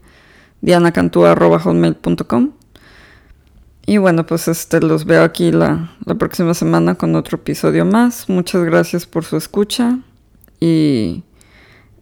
dianacantúa.com. 0.62 2.52
Y 3.84 3.98
bueno, 3.98 4.24
pues 4.24 4.48
este, 4.48 4.80
los 4.80 5.04
veo 5.04 5.22
aquí 5.22 5.52
la, 5.52 5.92
la 6.06 6.14
próxima 6.14 6.54
semana 6.54 6.94
con 6.94 7.14
otro 7.16 7.36
episodio 7.36 7.84
más. 7.84 8.30
Muchas 8.30 8.64
gracias 8.64 9.04
por 9.04 9.26
su 9.26 9.36
escucha 9.36 9.98
y 10.58 11.22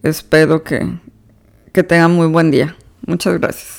espero 0.04 0.62
que, 0.62 0.96
que 1.72 1.82
tengan 1.82 2.14
muy 2.14 2.28
buen 2.28 2.52
día. 2.52 2.76
Muchas 3.04 3.36
gracias. 3.40 3.77